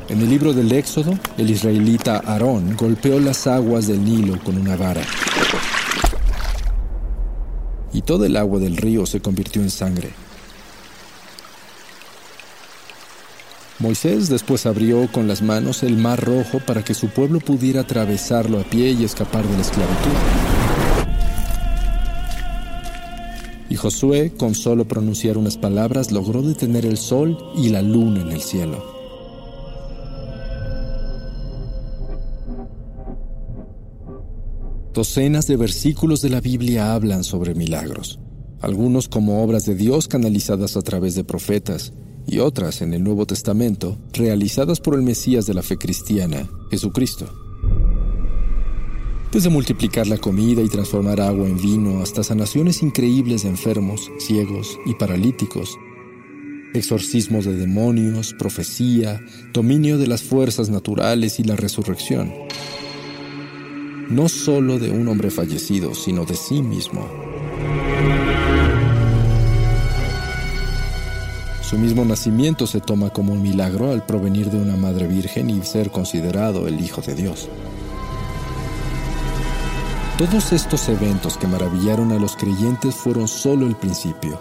En 0.10 0.20
el 0.22 0.30
libro 0.30 0.54
del 0.54 0.72
Éxodo, 0.72 1.18
el 1.38 1.50
israelita 1.50 2.22
Aarón 2.26 2.76
golpeó 2.76 3.20
las 3.20 3.48
aguas 3.48 3.88
del 3.88 4.04
Nilo 4.04 4.40
con 4.44 4.58
una 4.58 4.76
vara. 4.76 5.02
Y 7.94 8.02
todo 8.02 8.26
el 8.26 8.36
agua 8.38 8.60
del 8.60 8.78
río 8.78 9.06
se 9.06 9.22
convirtió 9.22 9.62
en 9.62 9.70
sangre. 9.70 10.25
Moisés 13.78 14.30
después 14.30 14.66
abrió 14.66 15.12
con 15.12 15.28
las 15.28 15.42
manos 15.42 15.84
el 15.84 15.98
mar 15.98 16.24
rojo 16.24 16.60
para 16.66 16.82
que 16.84 16.94
su 16.94 17.10
pueblo 17.10 17.42
pudiera 17.42 17.82
atravesarlo 17.82 18.60
a 18.60 18.64
pie 18.64 18.92
y 18.92 19.04
escapar 19.04 19.46
de 19.46 19.54
la 19.54 19.62
esclavitud. 19.62 20.12
Y 23.70 23.76
Josué, 23.76 24.32
con 24.38 24.56
solo 24.56 24.88
pronunciar 24.88 25.38
unas 25.38 25.58
palabras, 25.58 26.14
logró 26.14 26.42
detener 26.42 26.86
el 26.86 26.98
sol 26.98 27.38
y 27.58 27.70
la 27.70 27.82
luna 27.82 28.22
en 28.22 28.32
el 28.32 28.42
cielo. 28.42 28.96
Docenas 34.94 35.48
de 35.48 35.58
versículos 35.58 36.22
de 36.22 36.30
la 36.30 36.40
Biblia 36.40 36.94
hablan 36.94 37.26
sobre 37.26 37.54
milagros, 37.54 38.20
algunos 38.62 39.10
como 39.10 39.44
obras 39.44 39.66
de 39.66 39.76
Dios 39.76 40.08
canalizadas 40.08 40.78
a 40.78 40.82
través 40.82 41.16
de 41.16 41.26
profetas, 41.26 41.92
y 42.28 42.40
otras 42.40 42.82
en 42.82 42.94
el 42.94 43.04
Nuevo 43.04 43.26
Testamento 43.26 43.98
realizadas 44.14 44.80
por 44.80 44.96
el 44.96 45.02
Mesías 45.02 45.46
de 45.46 45.54
la 45.54 45.62
fe 45.62 45.78
cristiana, 45.78 46.50
Jesucristo. 46.70 47.28
Desde 49.32 49.50
multiplicar 49.50 50.08
la 50.08 50.18
comida 50.18 50.62
y 50.62 50.70
transformar 50.70 51.20
agua 51.20 51.48
en 51.48 51.58
vino 51.58 52.02
hasta 52.02 52.24
sanaciones 52.24 52.82
increíbles 52.82 53.44
de 53.44 53.50
enfermos, 53.50 54.10
ciegos 54.18 54.80
y 54.86 54.94
paralíticos, 54.94 55.78
exorcismos 56.74 57.46
de 57.46 57.56
demonios, 57.56 58.34
profecía, 58.34 59.22
dominio 59.54 59.98
de 59.98 60.08
las 60.08 60.24
fuerzas 60.24 60.70
naturales 60.70 61.40
y 61.40 61.44
la 61.44 61.56
resurrección. 61.56 62.34
No 64.10 64.30
solo 64.30 64.80
de 64.80 64.92
un 64.92 65.08
hombre 65.08 65.32
fallecido, 65.32 65.96
sino 65.96 66.26
de 66.26 66.36
sí 66.36 66.62
mismo. 66.62 67.06
Su 71.68 71.80
mismo 71.80 72.06
nacimiento 72.06 72.68
se 72.68 72.80
toma 72.80 73.10
como 73.10 73.34
un 73.34 73.42
milagro 73.42 73.92
al 73.92 74.06
provenir 74.06 74.52
de 74.52 74.62
una 74.62 74.78
madre 74.78 75.08
virgen 75.08 75.50
y 75.50 75.64
ser 75.64 75.90
considerado 75.90 76.68
el 76.68 76.80
Hijo 76.80 77.02
de 77.02 77.16
Dios. 77.16 77.50
Todos 80.20 80.54
estos 80.54 80.88
eventos 80.90 81.38
que 81.38 81.48
maravillaron 81.48 82.12
a 82.12 82.20
los 82.20 82.36
creyentes 82.36 82.94
fueron 82.94 83.28
solo 83.28 83.66
el 83.66 83.76
principio. 83.76 84.40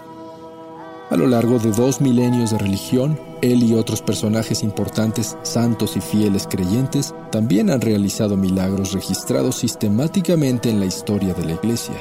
A 1.09 1.17
lo 1.17 1.25
largo 1.25 1.57
de 1.57 1.71
dos 1.71 1.99
milenios 1.99 2.51
de 2.51 2.59
religión, 2.59 3.19
él 3.41 3.63
y 3.63 3.73
otros 3.73 4.03
personajes 4.03 4.61
importantes, 4.61 5.35
santos 5.41 5.97
y 5.97 6.01
fieles 6.01 6.45
creyentes, 6.47 7.15
también 7.31 7.71
han 7.71 7.81
realizado 7.81 8.37
milagros 8.37 8.93
registrados 8.93 9.55
sistemáticamente 9.55 10.69
en 10.69 10.79
la 10.79 10.85
historia 10.85 11.33
de 11.33 11.45
la 11.45 11.53
Iglesia. 11.53 11.95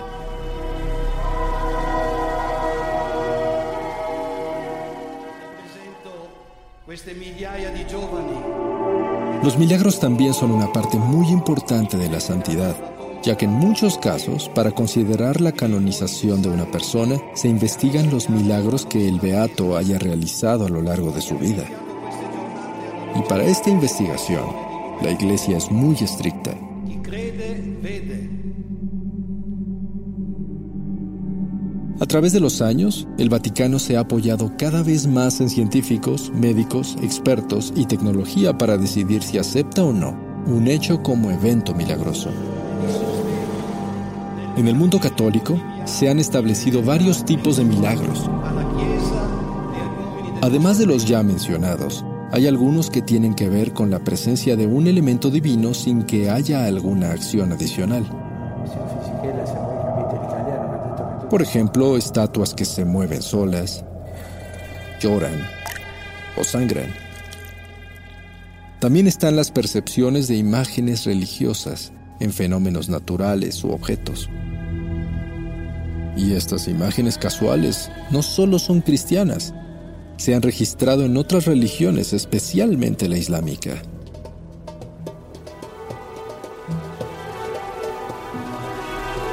Los 9.45 9.59
milagros 9.59 10.01
también 10.01 10.33
son 10.33 10.53
una 10.53 10.73
parte 10.73 10.97
muy 10.97 11.29
importante 11.29 11.99
de 11.99 12.09
la 12.09 12.19
santidad, 12.19 12.75
ya 13.23 13.37
que 13.37 13.45
en 13.45 13.51
muchos 13.51 13.99
casos, 13.99 14.49
para 14.49 14.71
considerar 14.71 15.43
la 15.43 15.53
canonización 15.53 16.41
de 16.41 16.49
una 16.49 16.65
persona, 16.65 17.21
se 17.35 17.49
investigan 17.49 18.09
los 18.11 18.31
milagros 18.31 18.87
que 18.87 19.07
el 19.07 19.21
beato 19.21 19.77
haya 19.77 19.99
realizado 19.99 20.65
a 20.65 20.71
lo 20.71 20.81
largo 20.81 21.11
de 21.11 21.21
su 21.21 21.37
vida. 21.37 21.65
Y 23.15 23.21
para 23.29 23.45
esta 23.45 23.69
investigación, 23.69 24.47
la 25.03 25.11
Iglesia 25.11 25.59
es 25.59 25.71
muy 25.71 25.97
estricta. 25.97 26.55
A 32.05 32.07
través 32.07 32.35
de 32.35 32.41
los 32.41 32.61
años, 32.61 33.09
el 33.17 33.31
Vaticano 33.31 33.79
se 33.79 33.97
ha 33.97 34.01
apoyado 34.01 34.53
cada 34.59 34.83
vez 34.83 35.07
más 35.07 35.41
en 35.41 35.49
científicos, 35.49 36.31
médicos, 36.35 36.99
expertos 37.01 37.73
y 37.75 37.87
tecnología 37.87 38.59
para 38.59 38.77
decidir 38.77 39.23
si 39.23 39.39
acepta 39.39 39.83
o 39.83 39.91
no 39.91 40.15
un 40.47 40.69
hecho 40.69 41.03
como 41.03 41.31
evento 41.31 41.75
milagroso. 41.75 42.29
En 44.59 44.69
el 44.69 44.75
mundo 44.75 45.01
católico 45.01 45.59
se 45.87 46.11
han 46.11 46.19
establecido 46.19 46.83
varios 46.83 47.25
tipos 47.25 47.57
de 47.57 47.65
milagros. 47.65 48.31
Además 50.43 50.77
de 50.77 50.85
los 50.85 51.07
ya 51.07 51.23
mencionados, 51.23 52.05
hay 52.33 52.47
algunos 52.47 52.91
que 52.91 53.01
tienen 53.01 53.33
que 53.33 53.49
ver 53.49 53.73
con 53.73 53.89
la 53.89 54.01
presencia 54.01 54.57
de 54.57 54.67
un 54.67 54.89
elemento 54.89 55.31
divino 55.31 55.73
sin 55.73 56.03
que 56.03 56.29
haya 56.29 56.67
alguna 56.67 57.13
acción 57.13 57.51
adicional. 57.51 58.05
Por 61.31 61.43
ejemplo, 61.43 61.97
estatuas 61.97 62.55
que 62.55 62.65
se 62.65 62.85
mueven 62.85 63.23
solas, 63.23 63.85
lloran 65.01 65.47
o 66.37 66.45
sangran. 66.45 66.93
También 68.79 69.07
están 69.07 69.35
las 69.35 69.51
percepciones 69.51 70.29
de 70.29 70.37
imágenes 70.37 71.05
religiosas 71.05 71.93
en 72.21 72.33
fenómenos 72.33 72.89
naturales 72.89 73.65
u 73.65 73.71
objetos. 73.71 74.29
Y 76.17 76.35
estas 76.35 76.69
imágenes 76.69 77.19
casuales 77.19 77.91
no 78.11 78.23
solo 78.23 78.59
son 78.59 78.83
cristianas, 78.83 79.55
se 80.17 80.35
han 80.35 80.43
registrado 80.43 81.05
en 81.05 81.17
otras 81.17 81.47
religiones, 81.47 82.13
especialmente 82.13 83.09
la 83.09 83.19
islámica. 83.19 83.83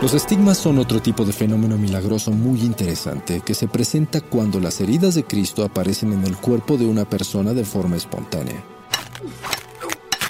Los 0.02 0.16
estigmas 0.16 0.58
son 0.58 0.80
otro 0.80 1.00
tipo 1.00 1.26
de 1.26 1.32
fenómeno 1.32 1.78
milagroso 1.78 2.32
muy 2.32 2.62
interesante 2.62 3.42
que 3.42 3.54
se 3.54 3.68
presenta 3.68 4.20
cuando 4.20 4.60
las 4.60 4.82
heridas 4.82 5.14
de 5.14 5.26
Cristo 5.26 5.64
aparecen 5.64 6.12
en 6.12 6.26
el 6.26 6.36
cuerpo 6.38 6.76
de 6.76 6.88
una 6.88 7.06
persona 7.08 7.54
de 7.54 7.64
forma 7.64 7.98
espontánea. 7.98 8.64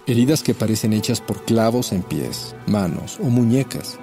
Heridas 0.05 0.43
que 0.43 0.53
parecen 0.53 0.91
hechas 0.91 1.21
por 1.21 1.45
clavos 1.45 1.93
en 1.93 2.03
pies, 2.03 2.53
manos 2.67 3.17
o 3.21 3.27
muñecas. 3.27 3.97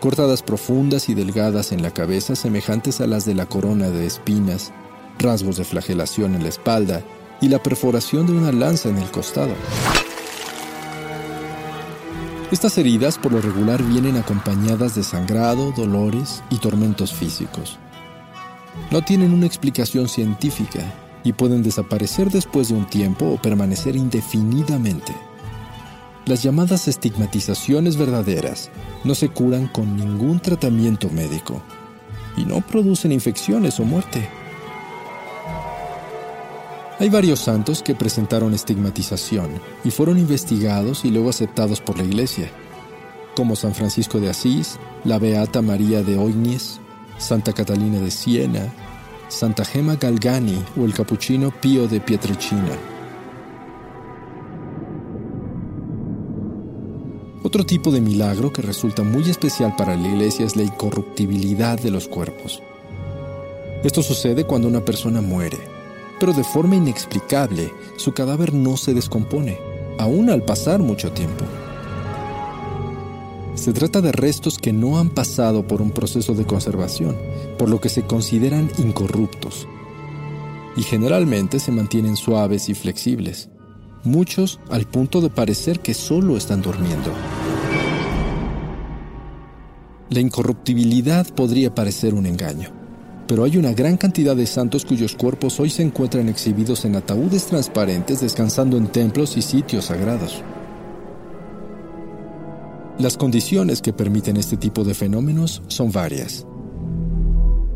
Cortadas 0.00 0.42
profundas 0.42 1.10
y 1.10 1.14
delgadas 1.14 1.70
en 1.72 1.82
la 1.82 1.90
cabeza 1.90 2.34
semejantes 2.34 3.02
a 3.02 3.06
las 3.06 3.26
de 3.26 3.34
la 3.34 3.44
corona 3.44 3.90
de 3.90 4.06
espinas, 4.06 4.72
rasgos 5.18 5.58
de 5.58 5.64
flagelación 5.64 6.34
en 6.34 6.44
la 6.44 6.48
espalda 6.48 7.02
y 7.42 7.50
la 7.50 7.62
perforación 7.62 8.26
de 8.26 8.32
una 8.32 8.52
lanza 8.52 8.88
en 8.88 8.96
el 8.96 9.10
costado. 9.10 9.52
Estas 12.52 12.78
heridas 12.78 13.18
por 13.18 13.32
lo 13.32 13.40
regular 13.40 13.82
vienen 13.82 14.16
acompañadas 14.16 14.94
de 14.94 15.02
sangrado, 15.02 15.72
dolores 15.72 16.44
y 16.48 16.58
tormentos 16.58 17.12
físicos. 17.12 17.76
No 18.92 19.02
tienen 19.02 19.32
una 19.32 19.46
explicación 19.46 20.08
científica 20.08 20.80
y 21.24 21.32
pueden 21.32 21.64
desaparecer 21.64 22.30
después 22.30 22.68
de 22.68 22.74
un 22.74 22.86
tiempo 22.86 23.26
o 23.26 23.36
permanecer 23.36 23.96
indefinidamente. 23.96 25.12
Las 26.24 26.44
llamadas 26.44 26.86
estigmatizaciones 26.86 27.96
verdaderas 27.96 28.70
no 29.02 29.16
se 29.16 29.28
curan 29.28 29.66
con 29.66 29.96
ningún 29.96 30.38
tratamiento 30.38 31.10
médico 31.10 31.60
y 32.36 32.44
no 32.44 32.60
producen 32.60 33.10
infecciones 33.10 33.80
o 33.80 33.84
muerte. 33.84 34.28
Hay 36.98 37.10
varios 37.10 37.40
santos 37.40 37.82
que 37.82 37.94
presentaron 37.94 38.54
estigmatización 38.54 39.50
y 39.84 39.90
fueron 39.90 40.18
investigados 40.18 41.04
y 41.04 41.10
luego 41.10 41.28
aceptados 41.28 41.82
por 41.82 41.98
la 41.98 42.04
Iglesia, 42.04 42.50
como 43.34 43.54
San 43.54 43.74
Francisco 43.74 44.18
de 44.18 44.30
Asís, 44.30 44.78
la 45.04 45.18
Beata 45.18 45.60
María 45.60 46.02
de 46.02 46.16
Oignies, 46.16 46.80
Santa 47.18 47.52
Catalina 47.52 48.00
de 48.00 48.10
Siena, 48.10 48.72
Santa 49.28 49.66
Gema 49.66 49.96
Galgani 49.96 50.58
o 50.80 50.86
el 50.86 50.94
capuchino 50.94 51.50
Pío 51.50 51.86
de 51.86 52.00
Pietrelcina. 52.00 52.78
Otro 57.42 57.66
tipo 57.66 57.90
de 57.90 58.00
milagro 58.00 58.54
que 58.54 58.62
resulta 58.62 59.02
muy 59.02 59.28
especial 59.28 59.74
para 59.76 59.96
la 59.96 60.08
Iglesia 60.08 60.46
es 60.46 60.56
la 60.56 60.62
incorruptibilidad 60.62 61.78
de 61.78 61.90
los 61.90 62.08
cuerpos. 62.08 62.62
Esto 63.84 64.02
sucede 64.02 64.44
cuando 64.44 64.66
una 64.66 64.82
persona 64.82 65.20
muere 65.20 65.75
pero 66.18 66.32
de 66.32 66.44
forma 66.44 66.76
inexplicable 66.76 67.72
su 67.96 68.12
cadáver 68.12 68.54
no 68.54 68.76
se 68.76 68.94
descompone, 68.94 69.58
aún 69.98 70.30
al 70.30 70.42
pasar 70.42 70.80
mucho 70.80 71.12
tiempo. 71.12 71.44
Se 73.54 73.72
trata 73.72 74.00
de 74.00 74.12
restos 74.12 74.58
que 74.58 74.72
no 74.72 74.98
han 74.98 75.10
pasado 75.10 75.66
por 75.66 75.80
un 75.80 75.90
proceso 75.90 76.34
de 76.34 76.44
conservación, 76.44 77.16
por 77.58 77.70
lo 77.70 77.80
que 77.80 77.88
se 77.88 78.02
consideran 78.02 78.70
incorruptos, 78.78 79.66
y 80.76 80.82
generalmente 80.82 81.58
se 81.58 81.72
mantienen 81.72 82.16
suaves 82.16 82.68
y 82.68 82.74
flexibles, 82.74 83.48
muchos 84.04 84.60
al 84.70 84.86
punto 84.86 85.20
de 85.20 85.30
parecer 85.30 85.80
que 85.80 85.94
solo 85.94 86.36
están 86.36 86.60
durmiendo. 86.60 87.10
La 90.10 90.20
incorruptibilidad 90.20 91.26
podría 91.34 91.74
parecer 91.74 92.14
un 92.14 92.26
engaño 92.26 92.85
pero 93.26 93.44
hay 93.44 93.56
una 93.56 93.72
gran 93.72 93.96
cantidad 93.96 94.36
de 94.36 94.46
santos 94.46 94.84
cuyos 94.84 95.14
cuerpos 95.14 95.58
hoy 95.58 95.70
se 95.70 95.82
encuentran 95.82 96.28
exhibidos 96.28 96.84
en 96.84 96.96
ataúdes 96.96 97.46
transparentes 97.46 98.20
descansando 98.20 98.76
en 98.76 98.86
templos 98.86 99.36
y 99.36 99.42
sitios 99.42 99.86
sagrados. 99.86 100.42
Las 102.98 103.16
condiciones 103.16 103.82
que 103.82 103.92
permiten 103.92 104.36
este 104.36 104.56
tipo 104.56 104.84
de 104.84 104.94
fenómenos 104.94 105.62
son 105.66 105.90
varias. 105.90 106.46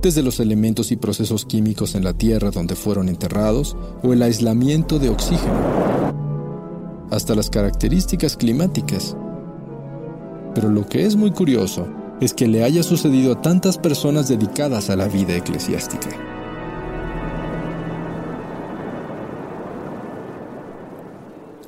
Desde 0.00 0.22
los 0.22 0.40
elementos 0.40 0.92
y 0.92 0.96
procesos 0.96 1.44
químicos 1.44 1.94
en 1.94 2.04
la 2.04 2.14
tierra 2.14 2.50
donde 2.50 2.74
fueron 2.74 3.08
enterrados 3.08 3.76
o 4.02 4.14
el 4.14 4.22
aislamiento 4.22 4.98
de 4.98 5.10
oxígeno, 5.10 6.16
hasta 7.10 7.34
las 7.34 7.50
características 7.50 8.36
climáticas. 8.36 9.14
Pero 10.54 10.70
lo 10.70 10.86
que 10.86 11.04
es 11.04 11.16
muy 11.16 11.32
curioso 11.32 11.99
es 12.20 12.35
que 12.35 12.46
le 12.46 12.64
haya 12.64 12.83
sucedido 12.83 13.33
a 13.33 13.42
tantas 13.42 13.78
personas 13.78 14.28
dedicadas 14.28 14.90
a 14.90 14.96
la 14.96 15.09
vida 15.09 15.35
eclesiástica. 15.35 16.09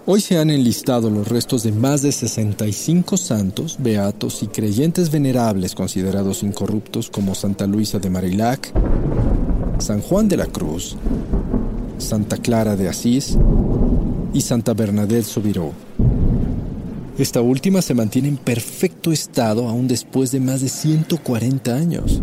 Hoy 0.04 0.20
se 0.20 0.36
han 0.36 0.50
enlistado 0.50 1.10
los 1.10 1.28
restos 1.28 1.62
de 1.62 1.70
más 1.70 2.02
de 2.02 2.10
65 2.10 3.16
santos, 3.16 3.76
beatos 3.78 4.42
y 4.42 4.48
creyentes 4.48 5.12
venerables 5.12 5.76
considerados 5.76 6.42
incorruptos 6.42 7.08
como 7.08 7.36
Santa 7.36 7.68
Luisa 7.68 8.00
de 8.00 8.10
Marilac, 8.10 8.72
San 9.78 10.00
Juan 10.00 10.28
de 10.28 10.36
la 10.36 10.46
Cruz, 10.46 10.96
Santa 11.98 12.36
Clara 12.36 12.74
de 12.74 12.88
Asís 12.88 13.38
y 14.34 14.40
Santa 14.40 14.74
Bernadette 14.74 15.24
Soubirous. 15.24 15.91
Esta 17.18 17.42
última 17.42 17.82
se 17.82 17.92
mantiene 17.92 18.28
en 18.28 18.38
perfecto 18.38 19.12
estado 19.12 19.68
aún 19.68 19.86
después 19.86 20.32
de 20.32 20.40
más 20.40 20.62
de 20.62 20.68
140 20.68 21.74
años. 21.74 22.22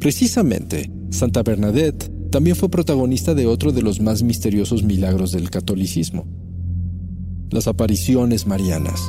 Precisamente, 0.00 0.90
Santa 1.10 1.42
Bernadette 1.42 2.10
también 2.30 2.56
fue 2.56 2.68
protagonista 2.68 3.34
de 3.34 3.46
otro 3.46 3.72
de 3.72 3.80
los 3.80 4.00
más 4.00 4.22
misteriosos 4.22 4.82
milagros 4.82 5.32
del 5.32 5.48
catolicismo, 5.48 6.26
las 7.50 7.66
apariciones 7.66 8.46
marianas. 8.46 9.00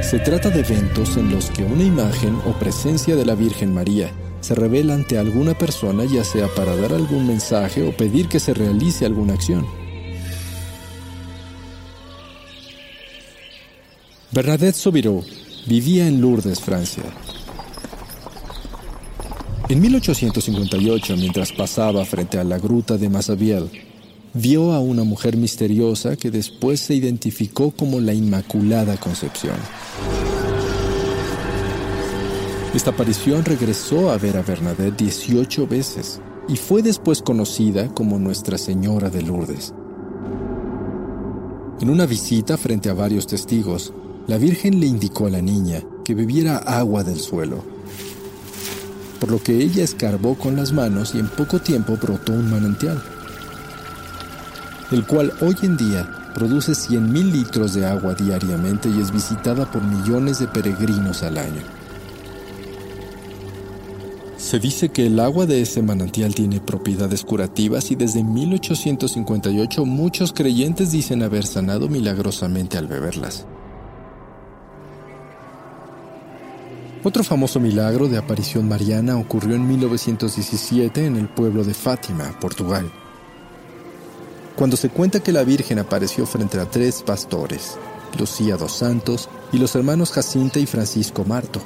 Se 0.00 0.18
trata 0.18 0.48
de 0.48 0.60
eventos 0.60 1.18
en 1.18 1.30
los 1.30 1.50
que 1.50 1.62
una 1.62 1.84
imagen 1.84 2.34
o 2.46 2.58
presencia 2.58 3.14
de 3.14 3.26
la 3.26 3.34
Virgen 3.34 3.72
María 3.72 4.10
se 4.40 4.54
revela 4.54 4.94
ante 4.94 5.18
alguna 5.18 5.56
persona 5.56 6.04
ya 6.04 6.24
sea 6.24 6.48
para 6.48 6.76
dar 6.76 6.92
algún 6.92 7.26
mensaje 7.26 7.82
o 7.82 7.96
pedir 7.96 8.28
que 8.28 8.40
se 8.40 8.54
realice 8.54 9.06
alguna 9.06 9.34
acción. 9.34 9.66
Bernadette 14.32 14.76
Soubirous 14.76 15.26
vivía 15.66 16.06
en 16.06 16.20
Lourdes, 16.20 16.60
Francia, 16.60 17.04
en 19.70 19.80
1858, 19.80 21.16
mientras 21.16 21.52
pasaba 21.52 22.04
frente 22.04 22.38
a 22.38 22.42
la 22.42 22.58
gruta 22.58 22.98
de 22.98 23.08
Massabielle, 23.08 23.70
vio 24.34 24.72
a 24.72 24.80
una 24.80 25.04
mujer 25.04 25.36
misteriosa 25.36 26.16
que 26.16 26.32
después 26.32 26.80
se 26.80 26.96
identificó 26.96 27.70
como 27.70 28.00
la 28.00 28.12
Inmaculada 28.12 28.96
Concepción. 28.96 29.54
Esta 32.74 32.90
aparición 32.90 33.44
regresó 33.44 34.10
a 34.10 34.18
ver 34.18 34.36
a 34.36 34.42
Bernadette 34.42 34.96
18 34.96 35.66
veces 35.66 36.20
y 36.48 36.56
fue 36.56 36.82
después 36.82 37.20
conocida 37.22 37.88
como 37.88 38.18
Nuestra 38.18 38.58
Señora 38.58 39.10
de 39.10 39.22
Lourdes. 39.22 39.74
En 41.80 41.90
una 41.90 42.06
visita 42.06 42.56
frente 42.56 42.90
a 42.90 42.94
varios 42.94 43.26
testigos, 43.26 43.92
la 44.26 44.38
Virgen 44.38 44.80
le 44.80 44.86
indicó 44.86 45.26
a 45.26 45.30
la 45.30 45.42
niña 45.42 45.82
que 46.04 46.14
bebiera 46.14 46.58
agua 46.58 47.02
del 47.02 47.18
suelo 47.18 47.80
por 49.20 49.30
lo 49.30 49.42
que 49.42 49.58
ella 49.58 49.84
escarbó 49.84 50.34
con 50.34 50.56
las 50.56 50.72
manos 50.72 51.14
y 51.14 51.18
en 51.18 51.28
poco 51.28 51.60
tiempo 51.60 51.96
brotó 52.00 52.32
un 52.32 52.50
manantial, 52.50 53.00
el 54.90 55.04
cual 55.06 55.32
hoy 55.42 55.54
en 55.62 55.76
día 55.76 56.10
produce 56.34 56.72
100.000 56.72 57.30
litros 57.30 57.74
de 57.74 57.86
agua 57.86 58.14
diariamente 58.14 58.88
y 58.88 59.00
es 59.00 59.12
visitada 59.12 59.70
por 59.70 59.82
millones 59.82 60.38
de 60.38 60.48
peregrinos 60.48 61.22
al 61.22 61.36
año. 61.36 61.79
Se 64.50 64.58
dice 64.58 64.88
que 64.88 65.06
el 65.06 65.20
agua 65.20 65.46
de 65.46 65.62
ese 65.62 65.80
manantial 65.80 66.34
tiene 66.34 66.58
propiedades 66.58 67.22
curativas 67.22 67.92
y 67.92 67.94
desde 67.94 68.24
1858 68.24 69.84
muchos 69.84 70.32
creyentes 70.32 70.90
dicen 70.90 71.22
haber 71.22 71.46
sanado 71.46 71.88
milagrosamente 71.88 72.76
al 72.76 72.88
beberlas. 72.88 73.46
Otro 77.04 77.22
famoso 77.22 77.60
milagro 77.60 78.08
de 78.08 78.18
aparición 78.18 78.66
mariana 78.66 79.18
ocurrió 79.18 79.54
en 79.54 79.68
1917 79.68 81.06
en 81.06 81.14
el 81.14 81.28
pueblo 81.28 81.62
de 81.62 81.72
Fátima, 81.72 82.36
Portugal, 82.40 82.90
cuando 84.56 84.76
se 84.76 84.88
cuenta 84.88 85.20
que 85.20 85.30
la 85.30 85.44
Virgen 85.44 85.78
apareció 85.78 86.26
frente 86.26 86.58
a 86.58 86.68
tres 86.68 87.04
pastores, 87.04 87.78
Lucía 88.18 88.56
dos 88.56 88.72
Santos 88.72 89.28
y 89.52 89.58
los 89.58 89.76
hermanos 89.76 90.10
Jacinta 90.10 90.58
y 90.58 90.66
Francisco 90.66 91.24
Marto. 91.24 91.60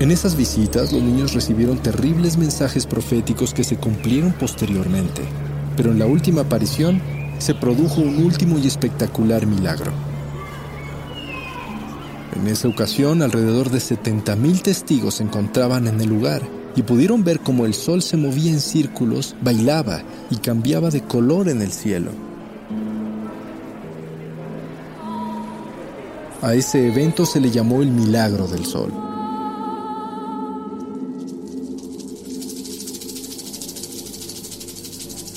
En 0.00 0.10
esas 0.10 0.34
visitas 0.34 0.94
los 0.94 1.02
niños 1.02 1.34
recibieron 1.34 1.76
terribles 1.76 2.38
mensajes 2.38 2.86
proféticos 2.86 3.52
que 3.52 3.64
se 3.64 3.76
cumplieron 3.76 4.32
posteriormente, 4.32 5.20
pero 5.76 5.92
en 5.92 5.98
la 5.98 6.06
última 6.06 6.40
aparición 6.40 7.02
se 7.38 7.54
produjo 7.54 8.00
un 8.00 8.24
último 8.24 8.58
y 8.58 8.66
espectacular 8.66 9.46
milagro. 9.46 9.92
En 12.34 12.46
esa 12.46 12.68
ocasión, 12.68 13.20
alrededor 13.20 13.68
de 13.68 13.76
70.000 13.76 14.62
testigos 14.62 15.16
se 15.16 15.24
encontraban 15.24 15.86
en 15.86 16.00
el 16.00 16.08
lugar 16.08 16.40
y 16.74 16.82
pudieron 16.82 17.22
ver 17.22 17.40
cómo 17.40 17.66
el 17.66 17.74
sol 17.74 18.00
se 18.00 18.16
movía 18.16 18.52
en 18.52 18.60
círculos, 18.60 19.36
bailaba 19.42 20.00
y 20.30 20.36
cambiaba 20.36 20.88
de 20.88 21.02
color 21.02 21.50
en 21.50 21.60
el 21.60 21.72
cielo. 21.72 22.12
A 26.40 26.54
ese 26.54 26.88
evento 26.88 27.26
se 27.26 27.38
le 27.38 27.50
llamó 27.50 27.82
el 27.82 27.90
milagro 27.90 28.46
del 28.48 28.64
sol. 28.64 29.09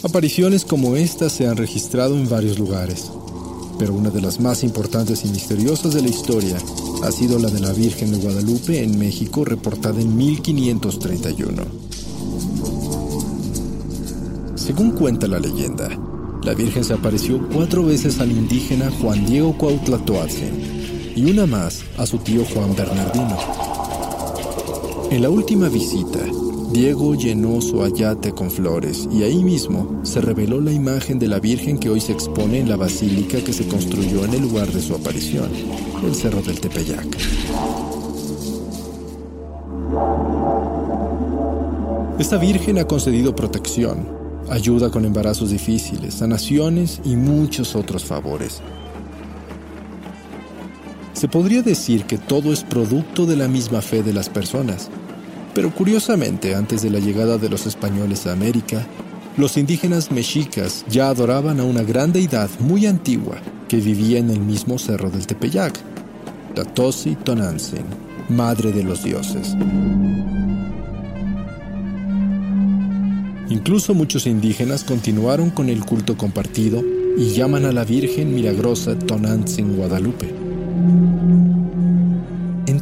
Apariciones 0.03 0.65
como 0.65 0.97
esta 0.97 1.29
se 1.29 1.47
han 1.47 1.55
registrado 1.55 2.17
en 2.17 2.27
varios 2.27 2.59
lugares, 2.59 3.09
pero 3.79 3.93
una 3.93 4.09
de 4.09 4.19
las 4.19 4.37
más 4.41 4.65
importantes 4.65 5.23
y 5.23 5.29
misteriosas 5.29 5.93
de 5.93 6.01
la 6.01 6.09
historia 6.09 6.57
ha 7.03 7.09
sido 7.09 7.39
la 7.39 7.49
de 7.49 7.61
la 7.61 7.71
Virgen 7.71 8.11
de 8.11 8.17
Guadalupe 8.17 8.83
en 8.83 8.99
México 8.99 9.45
reportada 9.45 10.01
en 10.01 10.13
1531. 10.17 11.63
Según 14.55 14.91
cuenta 14.91 15.25
la 15.25 15.39
leyenda, 15.39 15.87
la 16.43 16.53
Virgen 16.53 16.83
se 16.83 16.93
apareció 16.93 17.47
cuatro 17.53 17.85
veces 17.85 18.19
al 18.19 18.31
indígena 18.31 18.91
Juan 19.01 19.25
Diego 19.25 19.57
Cuautlatoatzin 19.57 21.13
y 21.15 21.31
una 21.31 21.45
más 21.45 21.81
a 21.97 22.05
su 22.05 22.17
tío 22.17 22.43
Juan 22.53 22.75
Bernardino. 22.75 23.37
En 25.11 25.21
la 25.21 25.29
última 25.29 25.69
visita, 25.69 26.19
Diego 26.73 27.13
llenó 27.13 27.61
su 27.61 27.83
ayate 27.83 28.31
con 28.31 28.49
flores 28.49 29.07
y 29.11 29.21
ahí 29.21 29.43
mismo 29.43 30.01
se 30.01 30.21
reveló 30.21 30.59
la 30.59 30.71
imagen 30.71 31.19
de 31.19 31.27
la 31.27 31.39
Virgen 31.39 31.77
que 31.77 31.87
hoy 31.87 32.01
se 32.01 32.13
expone 32.13 32.57
en 32.57 32.67
la 32.67 32.77
basílica 32.77 33.43
que 33.43 33.53
se 33.53 33.67
construyó 33.67 34.25
en 34.25 34.33
el 34.33 34.41
lugar 34.41 34.71
de 34.71 34.81
su 34.81 34.95
aparición, 34.95 35.51
el 36.03 36.15
Cerro 36.15 36.41
del 36.41 36.59
Tepeyac. 36.59 37.05
Esta 42.17 42.37
Virgen 42.37 42.79
ha 42.79 42.87
concedido 42.87 43.35
protección, 43.35 44.07
ayuda 44.49 44.89
con 44.89 45.05
embarazos 45.05 45.51
difíciles, 45.51 46.15
sanaciones 46.15 47.01
y 47.05 47.15
muchos 47.15 47.75
otros 47.75 48.03
favores. 48.03 48.61
Se 51.13 51.27
podría 51.27 51.61
decir 51.61 52.05
que 52.05 52.17
todo 52.17 52.51
es 52.51 52.63
producto 52.63 53.27
de 53.27 53.35
la 53.35 53.47
misma 53.47 53.81
fe 53.81 54.01
de 54.01 54.13
las 54.13 54.27
personas 54.27 54.89
pero 55.53 55.73
curiosamente, 55.73 56.55
antes 56.55 56.81
de 56.81 56.89
la 56.89 56.99
llegada 56.99 57.37
de 57.37 57.49
los 57.49 57.65
españoles 57.65 58.25
a 58.25 58.33
América, 58.33 58.85
los 59.37 59.57
indígenas 59.57 60.11
mexicas 60.11 60.85
ya 60.89 61.09
adoraban 61.09 61.59
a 61.59 61.63
una 61.63 61.83
gran 61.83 62.11
deidad 62.11 62.49
muy 62.59 62.85
antigua 62.85 63.37
que 63.67 63.77
vivía 63.77 64.19
en 64.19 64.29
el 64.29 64.39
mismo 64.39 64.77
cerro 64.77 65.09
del 65.09 65.25
Tepeyac, 65.25 65.79
la 66.55 66.65
Tosi 66.65 67.15
Tonantzin, 67.15 67.85
madre 68.29 68.71
de 68.71 68.83
los 68.83 69.03
dioses. 69.03 69.55
Incluso 73.49 73.93
muchos 73.93 74.25
indígenas 74.27 74.83
continuaron 74.83 75.49
con 75.49 75.69
el 75.69 75.85
culto 75.85 76.17
compartido 76.17 76.83
y 77.17 77.33
llaman 77.33 77.65
a 77.65 77.71
la 77.71 77.83
Virgen 77.83 78.33
Milagrosa 78.33 78.97
Tonantzin 78.97 79.75
Guadalupe. 79.75 80.42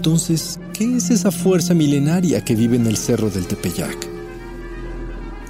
Entonces, 0.02 0.60
¿qué 0.74 0.98
es 0.98 1.12
esa 1.12 1.30
fuerza 1.30 1.76
milenaria 1.76 2.44
que 2.44 2.56
vive 2.56 2.76
en 2.76 2.88
el 2.88 2.98
cerro 2.98 3.30
del 3.30 3.46
Tepeyac? 3.46 4.10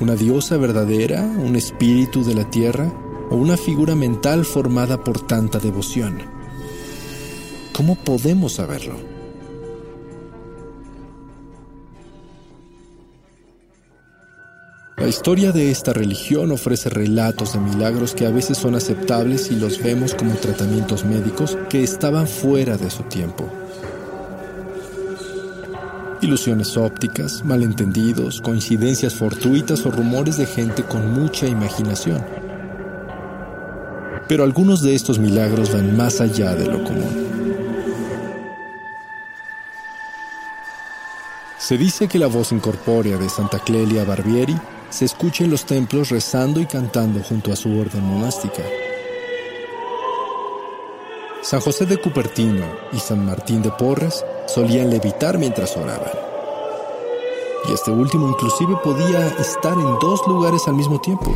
¿Una 0.02 0.18
diosa 0.18 0.58
verdadera, 0.58 1.22
un 1.22 1.56
espíritu 1.56 2.26
de 2.26 2.36
la 2.36 2.50
tierra 2.50 2.92
o 3.30 3.38
una 3.38 3.56
figura 3.56 3.96
mental 3.96 4.44
formada 4.44 5.06
por 5.06 5.26
tanta 5.26 5.58
devoción? 5.60 6.18
¿Cómo 7.72 7.96
podemos 7.96 8.56
saberlo? 8.56 8.96
La 14.98 15.08
historia 15.08 15.54
de 15.54 15.72
esta 15.72 15.94
religión 15.94 16.52
ofrece 16.52 16.90
relatos 16.90 17.54
de 17.54 17.60
milagros 17.62 18.14
que 18.14 18.26
a 18.26 18.32
veces 18.32 18.58
son 18.58 18.76
aceptables 18.76 19.50
y 19.50 19.56
los 19.56 19.82
vemos 19.82 20.14
como 20.14 20.34
tratamientos 20.34 21.06
médicos 21.06 21.58
que 21.70 21.84
estaban 21.84 22.28
fuera 22.28 22.76
de 22.76 22.90
su 22.90 23.04
tiempo 23.04 23.50
ilusiones 26.22 26.78
ópticas, 26.78 27.44
malentendidos, 27.44 28.42
coincidencias 28.42 29.16
fortuitas 29.16 29.86
o 29.86 29.92
rumores 29.92 30.38
de 30.38 30.46
gente 30.46 30.84
con 30.84 31.14
mucha 31.14 31.48
imaginación. 31.48 32.24
Pero 34.28 34.44
algunos 34.44 34.82
de 34.82 34.96
estos 34.96 35.20
milagros 35.20 35.74
van 35.74 35.98
más 35.98 36.22
allá 36.22 36.56
de 36.56 36.66
lo 36.66 36.84
común. 36.84 37.32
Se 41.58 41.78
dice 41.78 42.08
que 42.08 42.20
la 42.20 42.28
voz 42.28 42.52
incorpórea 42.52 43.18
de 43.18 43.30
Santa 43.30 43.60
Clelia 43.60 44.04
Barbieri 44.04 44.58
se 44.90 45.06
escucha 45.06 45.44
en 45.44 45.52
los 45.52 45.66
templos 45.66 46.10
rezando 46.10 46.60
y 46.60 46.66
cantando 46.66 47.22
junto 47.22 47.52
a 47.52 47.56
su 47.56 47.78
orden 47.78 48.04
monástica. 48.04 48.64
San 51.42 51.60
José 51.60 51.86
de 51.86 51.98
Cupertino 51.98 52.66
y 52.94 53.00
San 53.00 53.26
Martín 53.26 53.62
de 53.62 53.72
Porres 53.72 54.24
solían 54.54 54.90
levitar 54.90 55.38
mientras 55.38 55.76
oraban. 55.78 56.12
Y 57.70 57.74
este 57.74 57.92
último 57.92 58.28
inclusive 58.28 58.76
podía 58.84 59.28
estar 59.40 59.74
en 59.74 60.00
dos 60.00 60.26
lugares 60.28 60.68
al 60.68 60.74
mismo 60.76 61.00
tiempo. 61.00 61.34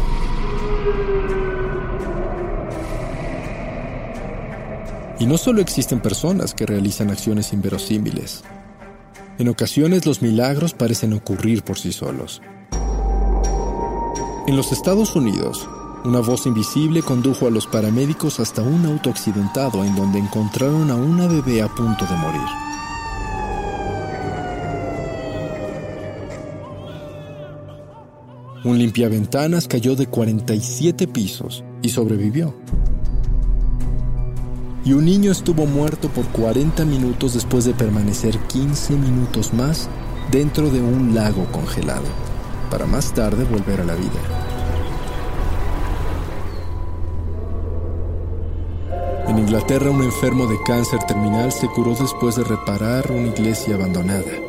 Y 5.20 5.26
no 5.26 5.38
solo 5.38 5.62
existen 5.62 6.02
personas 6.02 6.54
que 6.54 6.66
realizan 6.66 7.10
acciones 7.10 7.54
inverosímiles. 7.54 8.44
En 9.38 9.50
ocasiones 9.50 10.06
los 10.06 10.22
milagros 10.22 10.74
parecen 10.74 11.14
ocurrir 11.14 11.64
por 11.64 11.78
sí 11.78 11.92
solos. 11.94 12.42
En 14.48 14.58
los 14.58 14.72
Estados 14.72 15.16
Unidos, 15.16 15.68
una 16.04 16.20
voz 16.20 16.46
invisible 16.46 17.02
condujo 17.02 17.48
a 17.48 17.50
los 17.50 17.66
paramédicos 17.66 18.40
hasta 18.40 18.62
un 18.62 18.86
auto 18.86 19.10
accidentado 19.10 19.84
en 19.84 19.96
donde 19.96 20.20
encontraron 20.20 20.92
a 20.92 20.96
una 20.96 21.28
bebé 21.28 21.62
a 21.62 21.68
punto 21.68 22.06
de 22.06 22.16
morir. 22.18 22.75
Un 28.66 28.80
limpiaventanas 28.80 29.68
cayó 29.68 29.96
de 29.96 30.08
47 30.08 31.08
pisos 31.08 31.64
y 31.84 31.90
sobrevivió. 31.90 32.56
Y 34.84 34.94
un 34.94 35.06
niño 35.06 35.32
estuvo 35.32 35.68
muerto 35.68 36.10
por 36.10 36.26
40 36.30 36.84
minutos 36.84 37.36
después 37.36 37.66
de 37.66 37.76
permanecer 37.76 38.40
15 38.40 38.96
minutos 38.96 39.54
más 39.54 39.88
dentro 40.32 40.72
de 40.72 40.82
un 40.82 41.14
lago 41.14 41.46
congelado, 41.52 42.08
para 42.72 42.88
más 42.88 43.14
tarde 43.14 43.44
volver 43.44 43.82
a 43.82 43.86
la 43.86 43.94
vida. 43.94 44.46
En 49.28 49.38
Inglaterra, 49.38 49.92
un 49.92 50.02
enfermo 50.02 50.48
de 50.48 50.58
cáncer 50.66 51.04
terminal 51.04 51.52
se 51.52 51.68
curó 51.68 51.94
después 51.94 52.36
de 52.36 52.44
reparar 52.44 53.12
una 53.12 53.28
iglesia 53.28 53.76
abandonada. 53.76 54.45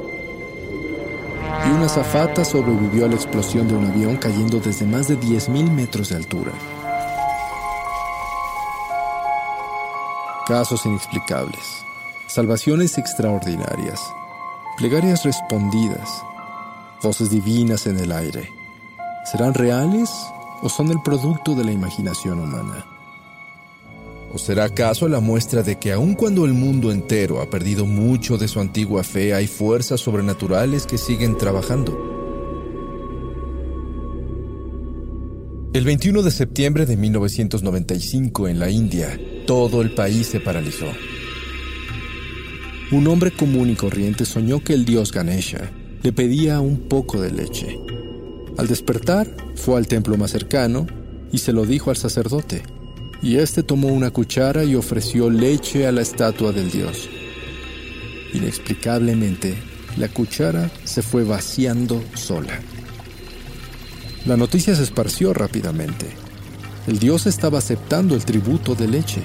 Y 1.66 1.68
una 1.68 1.88
zafata 1.88 2.44
sobrevivió 2.44 3.07
a 3.07 3.09
la 3.09 3.16
explosión 3.16 3.66
de 3.66 3.74
un 3.74 3.87
avión 3.87 4.16
cayendo 4.16 4.61
desde 4.61 4.87
más 4.87 5.09
de 5.09 5.18
10.000 5.18 5.70
metros 5.70 6.11
de 6.11 6.16
altura. 6.16 6.52
Casos 10.46 10.87
inexplicables, 10.87 11.85
salvaciones 12.29 12.98
extraordinarias, 12.98 14.00
plegarias 14.76 15.24
respondidas, 15.24 16.22
voces 17.02 17.31
divinas 17.31 17.87
en 17.87 17.98
el 17.98 18.12
aire. 18.12 18.48
¿Serán 19.24 19.55
reales 19.55 20.09
o 20.62 20.68
son 20.68 20.90
el 20.92 21.02
producto 21.02 21.57
de 21.57 21.64
la 21.64 21.72
imaginación 21.72 22.38
humana? 22.38 22.95
¿O 24.37 24.38
será 24.38 24.64
acaso 24.64 25.09
la 25.09 25.20
muestra 25.20 25.62
de 25.62 25.79
que 25.79 25.92
aun 25.92 26.12
cuando 26.12 26.44
el 26.44 26.53
mundo 26.53 26.92
entero 26.92 27.40
ha 27.40 27.49
perdido 27.49 27.87
mucho 27.87 28.37
de 28.37 28.49
su 28.49 28.61
antigua 28.61 29.03
fe, 29.03 29.33
hay 29.33 29.46
fuerzas 29.46 29.99
sobrenaturales 30.03 30.85
que 30.85 30.99
siguen 30.99 31.38
trabajando? 31.38 31.96
El 35.72 35.87
21 35.87 36.22
de 36.22 36.31
septiembre 36.31 36.85
de 36.85 36.99
1995 36.99 38.49
en 38.49 38.59
la 38.59 38.68
India, 38.68 39.18
todo 39.46 39.81
el 39.81 39.94
país 39.94 40.27
se 40.27 40.40
paralizó. 40.40 40.88
Un 42.92 43.07
hombre 43.07 43.31
común 43.31 43.70
y 43.70 43.75
corriente 43.75 44.27
soñó 44.27 44.62
que 44.62 44.75
el 44.75 44.85
dios 44.85 45.12
Ganesha 45.12 45.70
le 46.03 46.12
pedía 46.12 46.61
un 46.61 46.90
poco 46.90 47.22
de 47.22 47.33
leche. 47.33 47.81
Al 48.59 48.66
despertar, 48.66 49.35
fue 49.55 49.79
al 49.79 49.87
templo 49.88 50.18
más 50.18 50.33
cercano 50.33 50.87
y 51.33 51.38
se 51.38 51.55
lo 51.55 51.64
dijo 51.64 51.88
al 51.88 51.96
sacerdote 51.96 52.76
y 53.22 53.37
éste 53.37 53.62
tomó 53.62 53.88
una 53.88 54.11
cuchara 54.11 54.64
y 54.64 54.74
ofreció 54.74 55.31
leche 55.31 55.87
a 55.87 55.92
la 55.92 56.02
estatua 56.02 56.52
del 56.52 56.70
dios. 56.70 57.09
Inexplicablemente, 58.33 59.57
la 59.96 60.09
cuchara 60.09 60.70
se 60.85 61.02
fue 61.02 61.24
vaciando 61.24 62.02
sola. 62.14 62.61
La 64.26 64.37
noticia 64.37 64.74
se 64.74 64.83
esparció 64.83 65.33
rápidamente. 65.33 66.07
El 66.87 66.98
dios 66.98 67.26
estaba 67.26 67.59
aceptando 67.59 68.14
el 68.14 68.24
tributo 68.24 68.74
de 68.74 68.88
leche. 68.88 69.22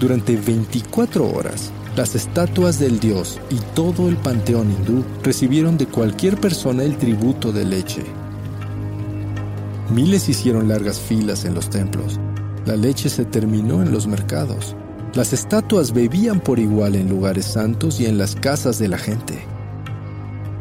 Durante 0.00 0.36
24 0.36 1.30
horas, 1.30 1.70
las 1.96 2.16
estatuas 2.16 2.80
del 2.80 2.98
dios 2.98 3.40
y 3.50 3.56
todo 3.74 4.08
el 4.08 4.16
panteón 4.16 4.72
hindú 4.72 5.04
recibieron 5.22 5.78
de 5.78 5.86
cualquier 5.86 6.38
persona 6.38 6.82
el 6.82 6.96
tributo 6.98 7.52
de 7.52 7.64
leche. 7.64 8.02
Miles 9.90 10.28
hicieron 10.28 10.68
largas 10.68 10.98
filas 10.98 11.44
en 11.44 11.54
los 11.54 11.70
templos 11.70 12.18
la 12.66 12.76
leche 12.76 13.08
se 13.08 13.24
terminó 13.24 13.82
en 13.82 13.92
los 13.92 14.06
mercados. 14.06 14.74
Las 15.14 15.32
estatuas 15.32 15.92
bebían 15.92 16.40
por 16.40 16.58
igual 16.58 16.96
en 16.96 17.08
lugares 17.08 17.44
santos 17.44 18.00
y 18.00 18.06
en 18.06 18.18
las 18.18 18.34
casas 18.34 18.78
de 18.78 18.88
la 18.88 18.98
gente. 18.98 19.44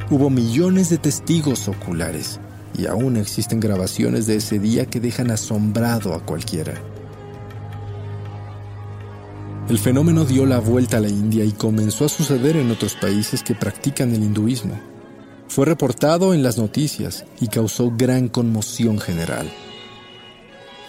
Hubo 0.09 0.29
millones 0.29 0.89
de 0.89 0.97
testigos 0.97 1.67
oculares 1.67 2.39
y 2.77 2.87
aún 2.87 3.17
existen 3.17 3.59
grabaciones 3.59 4.27
de 4.27 4.35
ese 4.35 4.59
día 4.59 4.85
que 4.85 4.99
dejan 4.99 5.31
asombrado 5.31 6.13
a 6.13 6.25
cualquiera. 6.25 6.73
El 9.69 9.79
fenómeno 9.79 10.25
dio 10.25 10.45
la 10.45 10.59
vuelta 10.59 10.97
a 10.97 10.99
la 10.99 11.07
India 11.07 11.45
y 11.45 11.53
comenzó 11.53 12.05
a 12.05 12.09
suceder 12.09 12.57
en 12.57 12.69
otros 12.69 12.95
países 12.95 13.41
que 13.43 13.55
practican 13.55 14.13
el 14.13 14.23
hinduismo. 14.23 14.77
Fue 15.47 15.65
reportado 15.65 16.33
en 16.33 16.43
las 16.43 16.57
noticias 16.57 17.25
y 17.39 17.47
causó 17.47 17.91
gran 17.95 18.27
conmoción 18.27 18.99
general. 18.99 19.49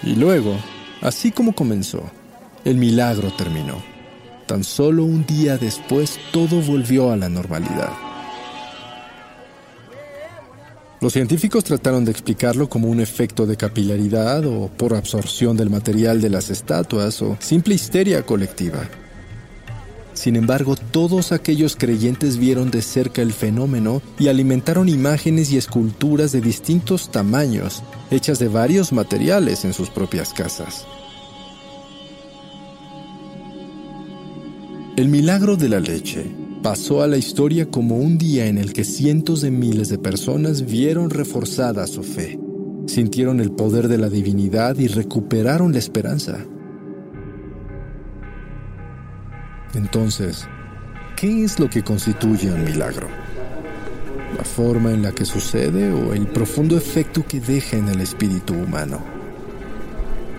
Y 0.02 0.16
luego, 0.16 0.56
Así 1.04 1.30
como 1.32 1.54
comenzó, 1.54 2.02
el 2.64 2.76
milagro 2.76 3.30
terminó. 3.36 3.82
Tan 4.46 4.64
solo 4.64 5.04
un 5.04 5.26
día 5.26 5.58
después 5.58 6.18
todo 6.32 6.62
volvió 6.62 7.12
a 7.12 7.16
la 7.16 7.28
normalidad. 7.28 7.92
Los 11.02 11.12
científicos 11.12 11.62
trataron 11.62 12.06
de 12.06 12.10
explicarlo 12.10 12.70
como 12.70 12.88
un 12.88 13.00
efecto 13.00 13.44
de 13.44 13.58
capilaridad 13.58 14.46
o 14.46 14.68
por 14.68 14.94
absorción 14.94 15.58
del 15.58 15.68
material 15.68 16.22
de 16.22 16.30
las 16.30 16.48
estatuas 16.48 17.20
o 17.20 17.36
simple 17.38 17.74
histeria 17.74 18.24
colectiva. 18.24 18.88
Sin 20.14 20.36
embargo, 20.36 20.76
todos 20.76 21.32
aquellos 21.32 21.76
creyentes 21.76 22.38
vieron 22.38 22.70
de 22.70 22.80
cerca 22.80 23.20
el 23.20 23.34
fenómeno 23.34 24.00
y 24.18 24.28
alimentaron 24.28 24.88
imágenes 24.88 25.52
y 25.52 25.58
esculturas 25.58 26.32
de 26.32 26.40
distintos 26.40 27.10
tamaños, 27.10 27.82
hechas 28.14 28.38
de 28.38 28.48
varios 28.48 28.92
materiales 28.92 29.64
en 29.64 29.72
sus 29.72 29.90
propias 29.90 30.32
casas. 30.32 30.86
El 34.96 35.08
milagro 35.08 35.56
de 35.56 35.68
la 35.68 35.80
leche 35.80 36.24
pasó 36.62 37.02
a 37.02 37.08
la 37.08 37.16
historia 37.16 37.70
como 37.70 37.96
un 37.96 38.16
día 38.16 38.46
en 38.46 38.58
el 38.58 38.72
que 38.72 38.84
cientos 38.84 39.40
de 39.40 39.50
miles 39.50 39.88
de 39.88 39.98
personas 39.98 40.64
vieron 40.64 41.10
reforzada 41.10 41.86
su 41.86 42.02
fe, 42.02 42.38
sintieron 42.86 43.40
el 43.40 43.50
poder 43.50 43.88
de 43.88 43.98
la 43.98 44.08
divinidad 44.08 44.78
y 44.78 44.86
recuperaron 44.86 45.72
la 45.72 45.78
esperanza. 45.78 46.38
Entonces, 49.74 50.46
¿qué 51.16 51.42
es 51.42 51.58
lo 51.58 51.68
que 51.68 51.82
constituye 51.82 52.52
un 52.52 52.64
milagro? 52.64 53.23
¿La 54.36 54.44
forma 54.44 54.90
en 54.90 55.02
la 55.02 55.12
que 55.12 55.24
sucede 55.24 55.92
o 55.92 56.12
el 56.12 56.26
profundo 56.26 56.76
efecto 56.76 57.24
que 57.26 57.40
deja 57.40 57.76
en 57.76 57.88
el 57.88 58.00
espíritu 58.00 58.54
humano? 58.54 58.98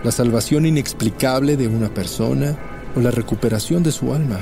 ¿La 0.04 0.10
salvación 0.12 0.66
inexplicable 0.66 1.56
de 1.56 1.66
una 1.66 1.92
persona 1.92 2.56
o 2.94 3.00
la 3.00 3.10
recuperación 3.10 3.82
de 3.82 3.92
su 3.92 4.12
alma? 4.12 4.38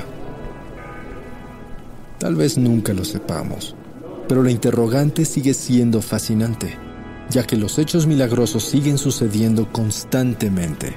Tal 2.19 2.35
vez 2.35 2.59
nunca 2.59 2.93
lo 2.95 3.05
sepamos, 3.05 3.77
pero 4.29 4.43
la 4.43 4.51
interrogante 4.51 5.25
sigue 5.25 5.55
siendo 5.55 6.03
fascinante, 6.03 6.77
ya 7.31 7.47
que 7.47 7.57
los 7.57 7.79
hechos 7.79 8.07
milagrosos 8.07 8.65
siguen 8.65 8.99
sucediendo 8.99 9.71
constantemente 9.71 10.97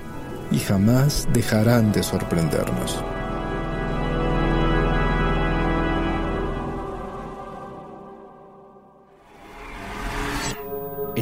y 0.52 0.58
jamás 0.58 1.28
dejarán 1.32 1.92
de 1.92 2.02
sorprendernos. 2.02 2.98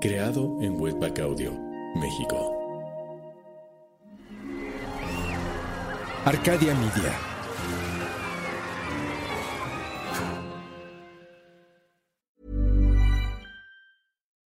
Creado 0.00 0.58
en 0.60 0.80
Webback 0.80 1.18
Audio, 1.18 1.52
México. 1.96 2.54
Arcadia 6.24 6.72
Media. 6.72 7.37